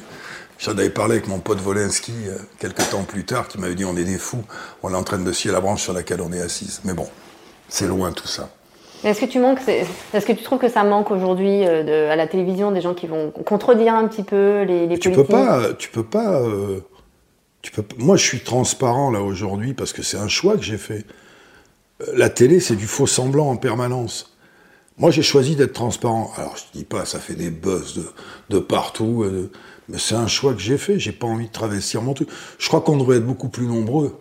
J'en 0.58 0.72
avais 0.72 0.90
parlé 0.90 1.16
avec 1.16 1.28
mon 1.28 1.38
pote 1.38 1.60
Volensky 1.60 2.12
euh, 2.26 2.36
quelques 2.58 2.88
temps 2.90 3.04
plus 3.04 3.24
tard, 3.24 3.46
qui 3.46 3.58
m'avait 3.58 3.76
dit 3.76 3.84
on 3.84 3.96
est 3.96 4.04
des 4.04 4.18
fous, 4.18 4.42
on 4.82 4.92
est 4.92 4.96
en 4.96 5.04
train 5.04 5.18
de 5.18 5.32
scier 5.32 5.52
la 5.52 5.60
branche 5.60 5.82
sur 5.82 5.92
laquelle 5.92 6.20
on 6.20 6.32
est 6.32 6.40
assise. 6.40 6.80
Mais 6.84 6.94
bon, 6.94 7.06
c'est 7.68 7.86
loin 7.86 8.10
tout 8.12 8.26
ça. 8.26 8.50
Est-ce 9.04 9.20
que 9.20 9.26
tu 9.26 9.38
manques, 9.38 9.60
est-ce 9.68 10.26
que 10.26 10.32
tu 10.32 10.42
trouves 10.42 10.58
que 10.58 10.68
ça 10.68 10.82
manque 10.82 11.12
aujourd'hui 11.12 11.64
euh, 11.64 12.10
à 12.10 12.16
la 12.16 12.26
télévision 12.26 12.72
des 12.72 12.80
gens 12.80 12.94
qui 12.94 13.06
vont 13.06 13.30
contredire 13.30 13.94
un 13.94 14.08
petit 14.08 14.24
peu 14.24 14.62
les, 14.62 14.88
les 14.88 14.98
tu 14.98 15.10
politiques 15.10 15.28
peux 15.28 15.32
pas, 15.32 15.72
tu 15.74 15.90
peux 15.90 16.02
pas, 16.02 16.40
euh, 16.40 16.80
tu 17.62 17.70
peux. 17.70 17.84
Moi, 17.98 18.16
je 18.16 18.24
suis 18.24 18.40
transparent 18.40 19.12
là 19.12 19.22
aujourd'hui 19.22 19.74
parce 19.74 19.92
que 19.92 20.02
c'est 20.02 20.18
un 20.18 20.28
choix 20.28 20.56
que 20.56 20.62
j'ai 20.62 20.78
fait. 20.78 21.04
La 22.14 22.30
télé, 22.30 22.58
c'est 22.58 22.76
du 22.76 22.86
faux 22.86 23.06
semblant 23.06 23.48
en 23.48 23.56
permanence. 23.56 24.36
Moi, 24.98 25.12
j'ai 25.12 25.22
choisi 25.22 25.54
d'être 25.54 25.74
transparent. 25.74 26.32
Alors, 26.36 26.56
je 26.56 26.64
dis 26.76 26.84
pas, 26.84 27.04
ça 27.04 27.20
fait 27.20 27.34
des 27.34 27.50
buzz 27.50 28.12
de, 28.50 28.58
partout, 28.58 29.22
euh, 29.22 29.50
mais 29.88 29.98
c'est 29.98 30.16
un 30.16 30.26
choix 30.26 30.54
que 30.54 30.60
j'ai 30.60 30.76
fait. 30.76 30.98
J'ai 30.98 31.12
pas 31.12 31.26
envie 31.26 31.46
de 31.46 31.52
travestir 31.52 32.02
mon 32.02 32.14
truc. 32.14 32.28
Je 32.58 32.66
crois 32.66 32.80
qu'on 32.80 32.96
devrait 32.96 33.18
être 33.18 33.26
beaucoup 33.26 33.48
plus 33.48 33.66
nombreux 33.66 34.18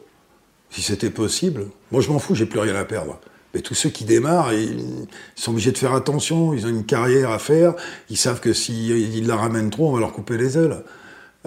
si 0.70 0.84
c'était 0.84 1.10
possible. 1.10 1.66
Moi, 1.92 2.02
je 2.02 2.10
m'en 2.10 2.20
fous, 2.20 2.36
j'ai 2.36 2.46
plus 2.46 2.60
rien 2.60 2.76
à 2.76 2.86
perdre. 2.86 3.20
Mais 3.54 3.62
tous 3.62 3.74
ceux 3.74 3.90
qui 3.90 4.06
démarrent, 4.06 4.54
ils 4.54 5.08
sont 5.36 5.52
obligés 5.52 5.72
de 5.72 5.78
faire 5.78 5.94
attention, 5.94 6.54
ils 6.54 6.66
ont 6.68 6.70
une 6.70 6.86
carrière 6.86 7.32
à 7.32 7.40
faire, 7.40 7.74
ils 8.10 8.18
savent 8.18 8.40
que 8.40 8.54
s'ils 8.54 9.26
la 9.26 9.36
ramènent 9.36 9.72
trop, 9.72 9.90
on 9.90 9.94
va 9.94 10.00
leur 10.00 10.12
couper 10.12 10.38
les 10.38 10.60
ailes. 10.60 10.84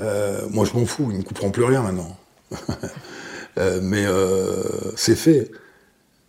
Euh, 0.01 0.41
moi, 0.51 0.65
je 0.65 0.77
m'en 0.77 0.87
fous, 0.87 1.11
ils 1.13 1.19
ne 1.19 1.23
couperont 1.23 1.51
plus 1.51 1.65
rien 1.65 1.83
maintenant. 1.83 2.17
Euh, 3.59 3.81
mais 3.83 4.05
c'est 4.95 5.17
fait. 5.17 5.51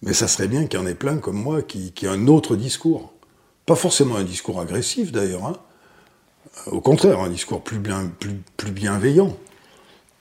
Mais 0.02 0.14
ça 0.14 0.28
serait 0.28 0.48
bien 0.48 0.66
qu'il 0.66 0.80
y 0.80 0.84
en 0.84 0.88
ait 0.88 0.96
plein 0.96 1.18
comme 1.18 1.42
moi 1.42 1.62
qui, 1.62 1.92
qui 1.92 2.06
aient 2.06 2.10
un 2.10 2.28
autre 2.28 2.56
discours. 2.56 3.14
Pas 3.66 3.76
forcément 3.76 4.16
un 4.16 4.24
discours 4.24 4.60
agressif 4.60 5.12
d'ailleurs. 5.12 5.46
Hein. 5.46 5.54
Au 6.68 6.82
contraire, 6.82 7.20
un 7.20 7.30
discours 7.30 7.64
plus, 7.64 7.80
bien, 7.80 8.12
plus, 8.20 8.42
plus, 8.58 8.72
bienveillant. 8.72 9.38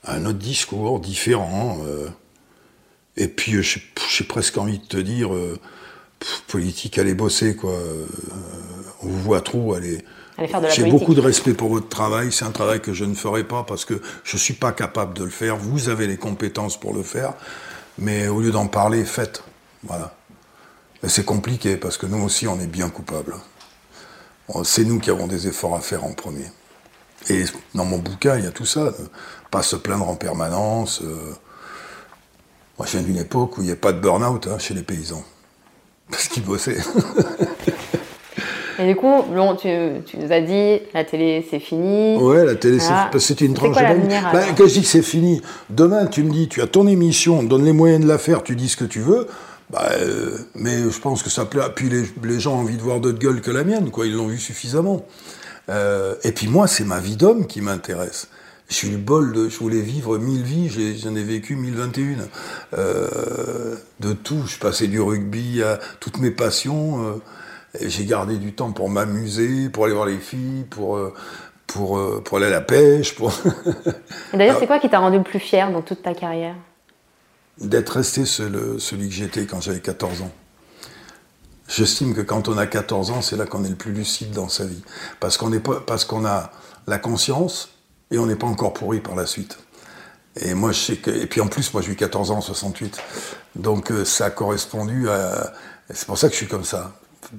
Un 0.05 0.27
autre 0.27 0.39
discours 0.39 1.01
différent. 1.01 1.79
Et 3.17 3.29
puis, 3.29 3.63
j'ai 3.63 4.25
presque 4.25 4.57
envie 4.57 4.79
de 4.79 4.87
te 4.87 4.97
dire, 4.97 5.31
politique, 6.47 6.99
allez 6.99 7.15
bosser, 7.15 7.57
quoi. 7.57 7.75
on 9.03 9.09
vous 9.09 9.21
voit 9.21 9.41
trop, 9.41 9.75
allez, 9.75 10.05
j'ai 10.75 10.91
beaucoup 10.91 11.15
de 11.15 11.21
respect 11.21 11.53
pour 11.53 11.69
votre 11.69 11.89
travail. 11.89 12.33
C'est 12.33 12.45
un 12.45 12.51
travail 12.51 12.81
que 12.81 12.93
je 12.93 13.05
ne 13.05 13.15
ferai 13.15 13.45
pas 13.45 13.65
parce 13.65 13.85
que 13.85 14.01
je 14.25 14.37
ne 14.37 14.41
suis 14.41 14.55
pas 14.55 14.73
capable 14.73 15.15
de 15.15 15.25
le 15.25 15.31
faire. 15.31 15.57
Vous 15.57 15.89
avez 15.89 16.07
les 16.07 16.17
compétences 16.17 16.79
pour 16.79 16.95
le 16.95 17.03
faire. 17.03 17.35
Mais 17.99 18.29
au 18.29 18.41
lieu 18.41 18.51
d'en 18.51 18.67
parler, 18.67 19.05
faites. 19.05 19.43
Voilà. 19.85 20.15
c'est 21.07 21.25
compliqué 21.25 21.77
parce 21.77 21.97
que 21.97 22.07
nous 22.07 22.23
aussi, 22.23 22.47
on 22.47 22.61
est 22.61 22.67
bien 22.67 22.91
coupables. 22.91 23.37
C'est 24.65 24.85
nous 24.85 24.99
qui 24.99 25.11
avons 25.11 25.27
des 25.27 25.47
efforts 25.47 25.77
à 25.77 25.81
faire 25.81 26.05
en 26.05 26.13
premier. 26.13 26.47
Et 27.29 27.45
dans 27.75 27.85
mon 27.85 27.99
bouquin, 27.99 28.37
il 28.37 28.45
y 28.45 28.47
a 28.47 28.51
tout 28.51 28.65
ça. 28.65 28.93
Pas 29.51 29.63
se 29.63 29.77
plaindre 29.77 30.09
en 30.09 30.17
permanence. 30.17 31.03
Euh. 31.03 31.35
Moi, 32.79 32.87
je 32.87 32.99
viens 32.99 33.03
d'une 33.03 33.19
époque 33.19 33.59
où 33.59 33.63
il 33.63 33.67
n'y 33.67 33.73
a 33.73 33.77
pas 33.77 33.93
de 33.93 34.01
burn-out 34.01 34.49
hein, 34.49 34.59
chez 34.59 34.75
les 34.75 34.83
paysans. 34.83 35.23
Parce 36.11 36.29
qu'ils 36.29 36.45
bossaient. 36.45 36.79
Et 38.81 38.87
du 38.87 38.97
coup, 38.97 39.23
bon, 39.29 39.57
tu, 39.57 39.69
nous 39.69 40.33
as 40.33 40.41
dit, 40.41 40.81
la 40.95 41.05
télé, 41.05 41.47
c'est 41.51 41.61
fini. 41.61 42.17
Ouais, 42.17 42.47
la 42.47 42.55
télé, 42.55 42.79
c'est 43.19 43.41
une 43.43 43.53
tranche 43.53 43.77
de 43.77 44.33
bah, 44.33 44.41
Quand 44.57 44.67
je 44.67 44.73
dis 44.73 44.81
que 44.81 44.87
c'est 44.87 45.03
fini, 45.03 45.43
demain, 45.69 46.07
tu 46.07 46.23
me 46.23 46.31
dis, 46.31 46.49
tu 46.49 46.63
as 46.63 46.67
ton 46.67 46.87
émission, 46.87 47.43
donne 47.43 47.65
les 47.65 47.75
moyens 47.75 48.03
de 48.03 48.09
la 48.09 48.17
faire, 48.17 48.43
tu 48.43 48.57
dis 48.57 48.71
ce 48.71 48.79
que 48.79 48.87
tu 48.87 49.01
veux. 49.01 49.27
Bah, 49.71 49.89
euh, 49.93 50.39
mais 50.55 50.91
je 50.91 51.01
pense 51.01 51.23
que 51.23 51.31
ça 51.31 51.45
plaît. 51.45 51.63
Puis 51.75 51.89
les, 51.89 52.05
les, 52.25 52.41
gens 52.41 52.55
ont 52.55 52.61
envie 52.61 52.77
de 52.77 52.83
voir 52.83 53.01
d'autres 53.01 53.19
gueules 53.19 53.41
que 53.41 53.51
la 53.51 53.65
mienne, 53.65 53.91
quoi. 53.91 54.07
Ils 54.07 54.15
l'ont 54.15 54.27
vu 54.27 54.39
suffisamment. 54.39 55.05
Euh, 55.69 56.15
et 56.25 56.33
puis 56.33 56.49
moi, 56.49 56.67
c'est 56.67 56.85
ma 56.85 56.99
vie 56.99 57.17
d'homme 57.17 57.47
qui 57.47 57.61
m'intéresse. 57.61 58.29
Je 58.69 58.75
suis 58.75 58.91
le 58.91 58.99
bol 58.99 59.33
de. 59.33 59.49
Je 59.49 59.59
voulais 59.59 59.81
vivre 59.81 60.19
mille 60.19 60.43
vies, 60.43 60.69
j'en 60.99 61.15
ai, 61.15 61.23
vécu 61.23 61.57
1021. 61.57 62.29
Euh, 62.77 63.77
de 64.01 64.13
tout. 64.13 64.45
Je 64.47 64.59
passais 64.59 64.87
du 64.87 65.01
rugby 65.01 65.63
à 65.63 65.79
toutes 66.01 66.19
mes 66.19 66.31
passions. 66.31 67.05
Euh, 67.05 67.23
j'ai 67.81 68.05
gardé 68.05 68.37
du 68.37 68.53
temps 68.53 68.73
pour 68.73 68.89
m'amuser, 68.89 69.69
pour 69.69 69.85
aller 69.85 69.95
voir 69.95 70.07
les 70.07 70.19
filles, 70.19 70.65
pour, 70.69 70.97
euh, 70.97 71.15
pour, 71.67 71.99
euh, 71.99 72.23
pour 72.25 72.39
aller 72.39 72.47
à 72.47 72.51
la 72.51 72.61
pêche. 72.61 73.15
Pour... 73.15 73.33
D'ailleurs, 74.33 74.57
c'est 74.61 74.67
quoi 74.67 74.79
qui 74.79 74.89
t'a 74.89 74.99
rendu 74.99 75.19
le 75.19 75.25
plus 75.25 75.39
fier 75.39 75.71
dans 75.71 75.83
toute 75.83 76.03
ta 76.03 76.15
carrière? 76.15 76.57
D'être 77.61 77.91
resté 77.91 78.25
celui 78.25 79.09
que 79.09 79.15
j'étais 79.15 79.47
quand 79.47 79.61
j'avais 79.61 79.81
14 79.81 80.23
ans. 80.23 80.33
J'estime 81.69 82.15
que 82.15 82.21
quand 82.21 82.49
on 82.49 82.59
a 82.59 82.67
14 82.67 83.11
ans, 83.11 83.23
c'est 83.23 83.37
là 83.37 83.47
qu'on 83.47 83.65
est 83.65 83.69
le 83.69 83.77
plus 83.77 83.93
lucide 83.93 84.33
dans 84.33 84.49
sa 84.49 84.65
vie. 84.65 84.83
Parce 85.21 85.37
qu'on 85.37 86.25
a 86.25 86.53
la 86.87 86.99
conscience 86.99 87.69
et 88.11 88.19
on 88.19 88.27
n'est 88.27 88.37
pas 88.37 88.47
encore 88.47 88.73
pourri 88.73 89.01
par 89.01 89.15
la 89.15 89.27
suite. 89.27 89.59
Et 90.37 90.55
moi, 90.55 90.71
et 91.07 91.27
puis 91.27 91.41
en 91.41 91.49
plus, 91.49 91.73
moi, 91.73 91.83
j'ai 91.83 91.93
eu 91.93 91.97
14 91.97 92.31
ans 92.31 92.39
en 92.39 92.41
68. 92.41 92.99
Donc, 93.57 93.91
euh, 93.91 94.05
ça 94.05 94.27
a 94.27 94.31
correspondu 94.31 95.09
à, 95.11 95.53
c'est 95.93 96.07
pour 96.07 96.19
ça 96.19 96.29
que 96.29 96.33
je 96.33 96.39
suis 96.39 96.49
comme 96.49 96.65
ça 96.65 96.93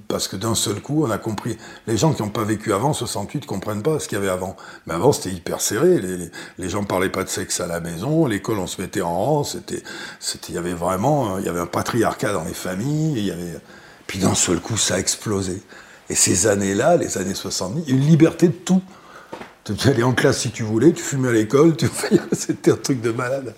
parce 0.08 0.28
que 0.28 0.36
d'un 0.36 0.56
seul 0.56 0.82
coup, 0.82 1.06
on 1.06 1.12
a 1.12 1.18
compris. 1.18 1.58
Les 1.88 1.98
gens 1.98 2.14
qui 2.14 2.22
n'ont 2.22 2.30
pas 2.30 2.44
vécu 2.44 2.74
avant 2.74 2.94
68 2.94 3.46
comprennent 3.46 3.84
pas 3.84 4.00
ce 4.00 4.08
qu'il 4.08 4.18
y 4.18 4.22
avait 4.22 4.30
avant. 4.30 4.56
Mais 4.86 4.94
avant, 4.94 5.12
c'était 5.12 5.36
hyper 5.36 5.62
serré. 5.62 6.00
Les, 6.00 6.30
les, 6.58 6.70
gens 6.70 6.84
parlaient 6.84 7.10
pas 7.10 7.24
de 7.24 7.30
sexe 7.30 7.60
à 7.60 7.68
la 7.68 7.80
maison. 7.80 8.26
L'école, 8.26 8.60
on 8.60 8.68
se 8.68 8.82
mettait 8.82 9.02
en 9.02 9.14
rang. 9.14 9.44
C'était, 9.44 9.84
c'était, 10.20 10.54
il 10.54 10.56
y 10.56 10.58
avait 10.58 10.74
vraiment, 10.74 11.38
il 11.40 11.46
y 11.46 11.50
avait 11.50 11.60
un 11.60 11.66
patriarcat 11.66 12.34
dans 12.34 12.44
les 12.44 12.54
familles. 12.54 13.28
il 13.28 13.60
puis 14.12 14.20
d'un 14.20 14.36
seul 14.36 14.60
coup, 14.60 14.76
ça 14.76 14.96
a 14.96 15.00
explosé. 15.00 15.62
Et 16.10 16.16
ces 16.16 16.46
années-là, 16.46 16.98
les 16.98 17.18
années 17.18 17.34
70, 17.34 17.90
une 17.90 18.02
liberté 18.02 18.50
de 18.50 18.54
tout. 18.54 18.82
Tu 19.64 19.88
allais 19.88 20.04
en 20.04 20.12
classe 20.12 20.40
si 20.40 20.52
tu 20.52 20.64
voulais, 20.64 20.92
tu 20.92 21.02
fumais 21.02 21.30
à 21.30 21.32
l'école, 21.32 21.78
c'était 22.34 22.72
un 22.72 22.76
truc 22.76 23.00
de 23.00 23.12
malade. 23.12 23.56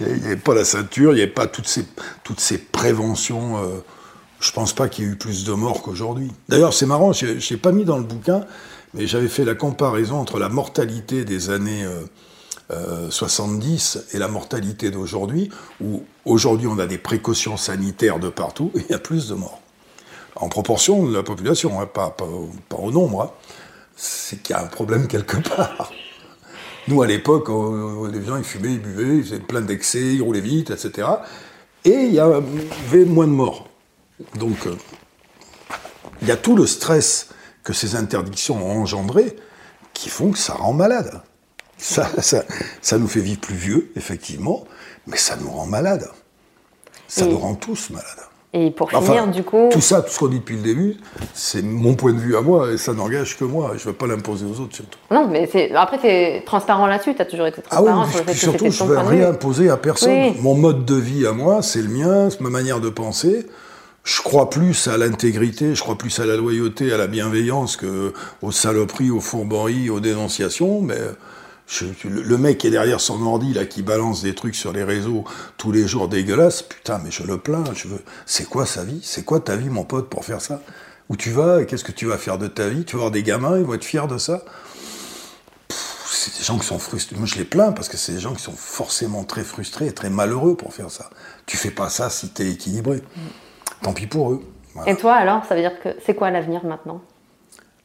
Il 0.00 0.20
n'y 0.20 0.26
avait 0.26 0.36
pas 0.36 0.52
la 0.52 0.66
ceinture, 0.66 1.12
il 1.12 1.14
n'y 1.14 1.22
avait 1.22 1.30
pas 1.30 1.46
toutes 1.46 1.68
ces, 1.68 1.86
toutes 2.22 2.40
ces 2.40 2.58
préventions. 2.58 3.56
Euh, 3.56 3.82
je 4.40 4.52
pense 4.52 4.72
pas 4.72 4.88
qu'il 4.88 5.04
y 5.04 5.08
ait 5.08 5.12
eu 5.12 5.16
plus 5.16 5.44
de 5.44 5.52
morts 5.52 5.82
qu'aujourd'hui. 5.82 6.30
D'ailleurs, 6.48 6.72
c'est 6.72 6.86
marrant, 6.86 7.12
je 7.12 7.26
n'ai 7.26 7.60
pas 7.60 7.72
mis 7.72 7.84
dans 7.84 7.98
le 7.98 8.04
bouquin, 8.04 8.44
mais 8.94 9.06
j'avais 9.06 9.28
fait 9.28 9.44
la 9.44 9.54
comparaison 9.54 10.16
entre 10.16 10.38
la 10.38 10.48
mortalité 10.48 11.24
des 11.24 11.50
années 11.50 11.86
70 13.10 13.96
euh, 13.96 14.00
euh, 14.00 14.16
et 14.16 14.18
la 14.18 14.28
mortalité 14.28 14.90
d'aujourd'hui, 14.90 15.50
où 15.80 16.04
aujourd'hui 16.24 16.66
on 16.66 16.78
a 16.78 16.86
des 16.86 16.98
précautions 16.98 17.56
sanitaires 17.56 18.20
de 18.20 18.28
partout 18.28 18.70
et 18.74 18.80
il 18.88 18.90
y 18.90 18.94
a 18.94 18.98
plus 18.98 19.28
de 19.28 19.34
morts. 19.34 19.60
En 20.36 20.48
proportion 20.48 21.04
de 21.04 21.14
la 21.14 21.24
population, 21.24 21.80
hein, 21.80 21.86
pas, 21.86 22.10
pas, 22.10 22.26
au 22.76 22.90
nombre. 22.92 23.22
Hein. 23.22 23.30
C'est 23.96 24.40
qu'il 24.40 24.54
y 24.54 24.58
a 24.58 24.62
un 24.62 24.68
problème 24.68 25.08
quelque 25.08 25.36
part. 25.36 25.90
Nous, 26.86 27.02
à 27.02 27.06
l'époque, 27.08 27.48
les 28.12 28.24
gens, 28.24 28.36
ils 28.36 28.44
fumaient, 28.44 28.74
ils 28.74 28.80
buvaient, 28.80 29.16
ils 29.16 29.24
faisaient 29.24 29.40
plein 29.40 29.60
d'excès, 29.60 30.14
ils 30.14 30.22
roulaient 30.22 30.40
vite, 30.40 30.70
etc. 30.70 31.08
Et 31.84 32.04
il 32.04 32.14
y 32.14 32.20
avait 32.20 33.04
moins 33.04 33.26
de 33.26 33.32
morts. 33.32 33.67
Donc, 34.34 34.66
euh, 34.66 34.76
il 36.22 36.28
y 36.28 36.30
a 36.30 36.36
tout 36.36 36.56
le 36.56 36.66
stress 36.66 37.28
que 37.62 37.72
ces 37.72 37.96
interdictions 37.96 38.56
ont 38.56 38.80
engendré 38.80 39.36
qui 39.92 40.08
font 40.08 40.30
que 40.30 40.38
ça 40.38 40.54
rend 40.54 40.72
malade. 40.72 41.20
Ça, 41.76 42.08
ça, 42.80 42.98
nous 42.98 43.06
fait 43.06 43.20
vivre 43.20 43.40
plus 43.40 43.54
vieux, 43.54 43.92
effectivement, 43.94 44.64
mais 45.06 45.16
ça 45.16 45.36
nous 45.36 45.50
rend 45.50 45.66
malade. 45.66 46.08
Ça 47.06 47.24
nous 47.24 47.38
rend 47.38 47.54
tous 47.54 47.90
malades. 47.90 48.04
Et 48.52 48.70
pour 48.70 48.90
finir, 48.90 49.28
du 49.28 49.44
coup. 49.44 49.68
Tout 49.70 49.80
ça, 49.80 50.02
tout 50.02 50.10
ce 50.10 50.18
qu'on 50.18 50.28
dit 50.28 50.38
depuis 50.38 50.56
le 50.56 50.62
début, 50.62 50.96
c'est 51.34 51.62
mon 51.62 51.94
point 51.94 52.12
de 52.12 52.18
vue 52.18 52.36
à 52.36 52.40
moi, 52.40 52.72
et 52.72 52.78
ça 52.78 52.94
n'engage 52.94 53.36
que 53.36 53.44
moi. 53.44 53.72
Je 53.76 53.82
ne 53.82 53.86
veux 53.88 53.92
pas 53.92 54.06
l'imposer 54.06 54.46
aux 54.46 54.60
autres, 54.60 54.74
surtout. 54.74 54.98
Non, 55.10 55.28
mais 55.28 55.48
après, 55.74 55.98
tu 55.98 56.06
es 56.06 56.42
transparent 56.44 56.86
là-dessus, 56.86 57.14
tu 57.14 57.22
as 57.22 57.26
toujours 57.26 57.46
été 57.46 57.62
transparent. 57.62 58.06
Ah 58.06 58.22
oui, 58.26 58.34
surtout, 58.34 58.70
je 58.70 58.84
ne 58.84 58.88
veux 58.88 58.98
rien 58.98 59.30
imposer 59.30 59.70
à 59.70 59.76
personne. 59.76 60.34
Mon 60.40 60.54
mode 60.54 60.84
de 60.84 60.96
vie 60.96 61.26
à 61.26 61.32
moi, 61.32 61.62
c'est 61.62 61.82
le 61.82 61.88
mien, 61.88 62.30
c'est 62.30 62.40
ma 62.40 62.50
manière 62.50 62.80
de 62.80 62.88
penser 62.88 63.46
je 64.08 64.22
crois 64.22 64.48
plus 64.48 64.88
à 64.88 64.96
l'intégrité, 64.96 65.74
je 65.74 65.82
crois 65.82 65.98
plus 65.98 66.18
à 66.18 66.24
la 66.24 66.34
loyauté, 66.34 66.94
à 66.94 66.96
la 66.96 67.06
bienveillance 67.06 67.76
que 67.76 68.14
aux 68.40 68.52
saloperies, 68.52 69.10
aux 69.10 69.20
fourberies, 69.20 69.90
aux 69.90 70.00
dénonciations. 70.00 70.80
Mais 70.80 70.98
le 72.04 72.38
mec 72.38 72.56
qui 72.56 72.68
est 72.68 72.70
derrière 72.70 73.02
son 73.02 73.20
ordi 73.20 73.52
là, 73.52 73.66
qui 73.66 73.82
balance 73.82 74.22
des 74.22 74.34
trucs 74.34 74.54
sur 74.54 74.72
les 74.72 74.82
réseaux 74.82 75.24
tous 75.58 75.72
les 75.72 75.86
jours 75.86 76.08
dégueulasses, 76.08 76.62
putain, 76.62 76.98
mais 77.04 77.10
je 77.10 77.22
le 77.22 77.36
plains. 77.36 77.64
Je 77.74 77.86
veux. 77.88 78.00
C'est 78.24 78.48
quoi 78.48 78.64
sa 78.64 78.82
vie? 78.82 79.00
C'est 79.02 79.26
quoi 79.26 79.40
ta 79.40 79.56
vie, 79.56 79.68
mon 79.68 79.84
pote, 79.84 80.08
pour 80.08 80.24
faire 80.24 80.40
ça? 80.40 80.62
Où 81.10 81.16
tu 81.16 81.30
vas? 81.30 81.66
Qu'est-ce 81.66 81.84
que 81.84 81.92
tu 81.92 82.06
vas 82.06 82.16
faire 82.16 82.38
de 82.38 82.46
ta 82.46 82.70
vie? 82.70 82.86
Tu 82.86 82.96
vas 82.96 83.00
avoir 83.00 83.10
des 83.10 83.22
gamins, 83.22 83.58
ils 83.58 83.64
vont 83.64 83.74
être 83.74 83.84
fiers 83.84 84.08
de 84.08 84.16
ça? 84.16 84.42
C'est 86.10 86.38
des 86.38 86.44
gens 86.44 86.58
qui 86.58 86.66
sont 86.66 86.78
frustrés. 86.78 87.16
Moi, 87.16 87.26
je 87.26 87.34
les 87.34 87.44
plains 87.44 87.72
parce 87.72 87.90
que 87.90 87.98
c'est 87.98 88.12
des 88.12 88.20
gens 88.20 88.32
qui 88.32 88.42
sont 88.42 88.56
forcément 88.56 89.24
très 89.24 89.44
frustrés 89.44 89.88
et 89.88 89.92
très 89.92 90.08
malheureux 90.08 90.56
pour 90.56 90.72
faire 90.72 90.90
ça. 90.90 91.10
Tu 91.44 91.58
fais 91.58 91.70
pas 91.70 91.90
ça 91.90 92.08
si 92.08 92.30
tu 92.30 92.40
es 92.40 92.52
équilibré. 92.52 93.02
Mm 93.14 93.20
tant 93.82 93.92
pis 93.92 94.06
pour 94.06 94.32
eux. 94.32 94.42
Et 94.86 94.94
toi 94.94 95.14
alors, 95.14 95.44
ça 95.44 95.54
veut 95.54 95.60
dire 95.60 95.80
que 95.80 95.90
c'est 96.04 96.14
quoi 96.14 96.30
l'avenir 96.30 96.64
maintenant? 96.64 97.00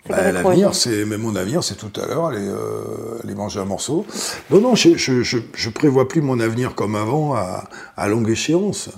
Bah, 0.10 0.32
L'avenir, 0.32 0.76
c'est 0.76 1.06
mais 1.06 1.18
mon 1.18 1.36
avenir, 1.36 1.64
c'est 1.64 1.76
tout 1.76 1.92
à 2.00 2.06
l'heure, 2.06 2.26
aller, 2.26 2.46
euh, 2.46 3.36
manger 3.36 3.62
un 3.62 3.66
morceau. 3.66 4.06
Non, 4.50 4.60
non, 4.60 4.76
je, 4.76 4.98
je, 4.98 5.24
je, 5.24 5.70
prévois 5.70 6.10
plus 6.10 6.22
mon 6.22 6.42
avenir 6.42 6.76
comme 6.76 6.96
avant 6.96 7.36
à, 7.36 7.70
à 7.96 8.08
longue 8.10 8.30
échéance. 8.30 8.90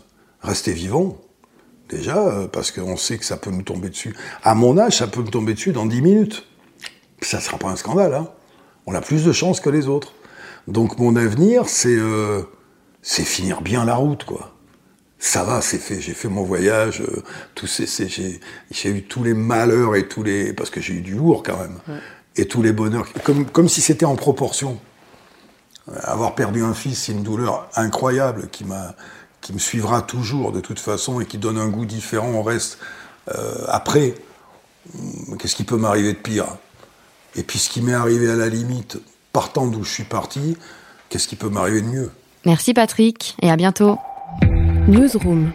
Rester 0.42 0.74
vivant, 0.74 1.18
déjà, 1.90 2.18
euh, 2.18 2.48
parce 2.48 2.72
qu'on 2.72 2.98
sait 2.98 3.20
que 3.20 3.26
ça 3.26 3.38
peut 3.38 3.52
nous 3.52 3.62
tomber 3.62 3.90
dessus. 3.90 4.16
À 4.44 4.56
mon 4.56 4.80
âge, 4.80 4.98
ça 4.98 5.08
peut 5.08 5.22
me 5.22 5.30
tomber 5.30 5.54
dessus 5.54 5.74
dans 5.74 5.86
10 5.86 6.02
minutes. 6.02 6.48
Ça 7.22 7.38
ne 7.38 7.42
sera 7.44 7.58
pas 7.58 7.70
un 7.70 7.76
scandale. 7.76 8.14
Hein. 8.16 8.28
On 8.88 8.96
a 8.96 9.02
plus 9.02 9.24
de 9.24 9.32
chance 9.32 9.60
que 9.60 9.70
les 9.70 9.88
autres. 9.88 10.14
Donc 10.68 10.98
mon 10.98 11.16
avenir, 11.16 11.70
c'est 11.70 11.96
euh, 11.96 12.42
c'est 13.04 13.24
finir 13.24 13.62
bien 13.62 13.86
la 13.86 13.96
route, 13.96 14.24
quoi 14.24 14.55
ça 15.20 15.44
va, 15.44 15.62
c'est 15.62 15.78
fait. 15.78 16.02
J'ai 16.02 16.14
fait 16.14 16.28
mon 16.28 16.44
voyage. 16.44 17.02
Euh, 17.02 17.24
ces, 17.66 18.10
j'ai 18.72 18.90
eu 18.90 19.04
tous 19.04 19.24
les 19.24 19.34
malheurs 19.34 19.96
et 19.96 20.08
tous 20.08 20.24
les 20.24 20.54
parce 20.54 20.70
que 20.70 20.82
j'ai 20.82 20.94
eu 20.94 21.02
du 21.02 21.16
lourd 21.16 21.44
quand 21.44 21.58
même 21.58 21.80
et 22.38 22.48
tous 22.48 22.62
les 22.62 22.74
bonheurs, 22.74 23.08
comme 23.24 23.46
comme 23.46 23.70
si 23.70 23.82
c'était 23.82 24.06
en 24.06 24.16
proportion. 24.16 24.80
Euh, 25.90 25.94
avoir 26.04 26.36
perdu 26.36 26.64
un 26.64 26.74
fils, 26.74 27.04
c'est 27.04 27.12
une 27.12 27.24
douleur 27.24 27.70
incroyable 27.76 28.50
qui 28.52 28.66
qui 29.42 29.54
me 29.54 29.60
suivra 29.60 30.02
toujours 30.02 30.52
de 30.52 30.60
toute 30.60 30.80
façon 30.80 31.20
et 31.22 31.26
qui 31.26 31.38
donne 31.38 31.58
un 31.58 31.68
goût 31.68 31.86
différent 31.86 32.32
au 32.34 32.44
reste. 32.44 32.80
Euh, 33.34 33.66
après, 33.68 34.16
hmm, 34.94 35.38
qu'est-ce 35.38 35.56
qui 35.56 35.64
peut 35.64 35.78
m'arriver 35.78 36.14
de 36.14 36.18
pire? 36.18 36.48
Et 37.36 37.44
puis 37.44 37.60
ce 37.60 37.70
qui 37.70 37.82
m'est 37.82 37.94
arrivé 37.94 38.30
à 38.30 38.36
la 38.36 38.50
limite, 38.50 38.98
partant 39.34 39.68
d'où 39.68 39.84
je 39.84 39.92
suis 39.92 40.04
parti, 40.04 40.58
qu'est-ce 41.10 41.28
qui 41.28 41.36
peut 41.36 41.50
m'arriver 41.50 41.82
de 41.82 41.88
mieux? 41.88 42.12
Merci 42.46 42.74
Patrick 42.74 43.36
et 43.42 43.52
à 43.52 43.56
bientôt. 43.56 43.98
Newsroom. 44.88 45.54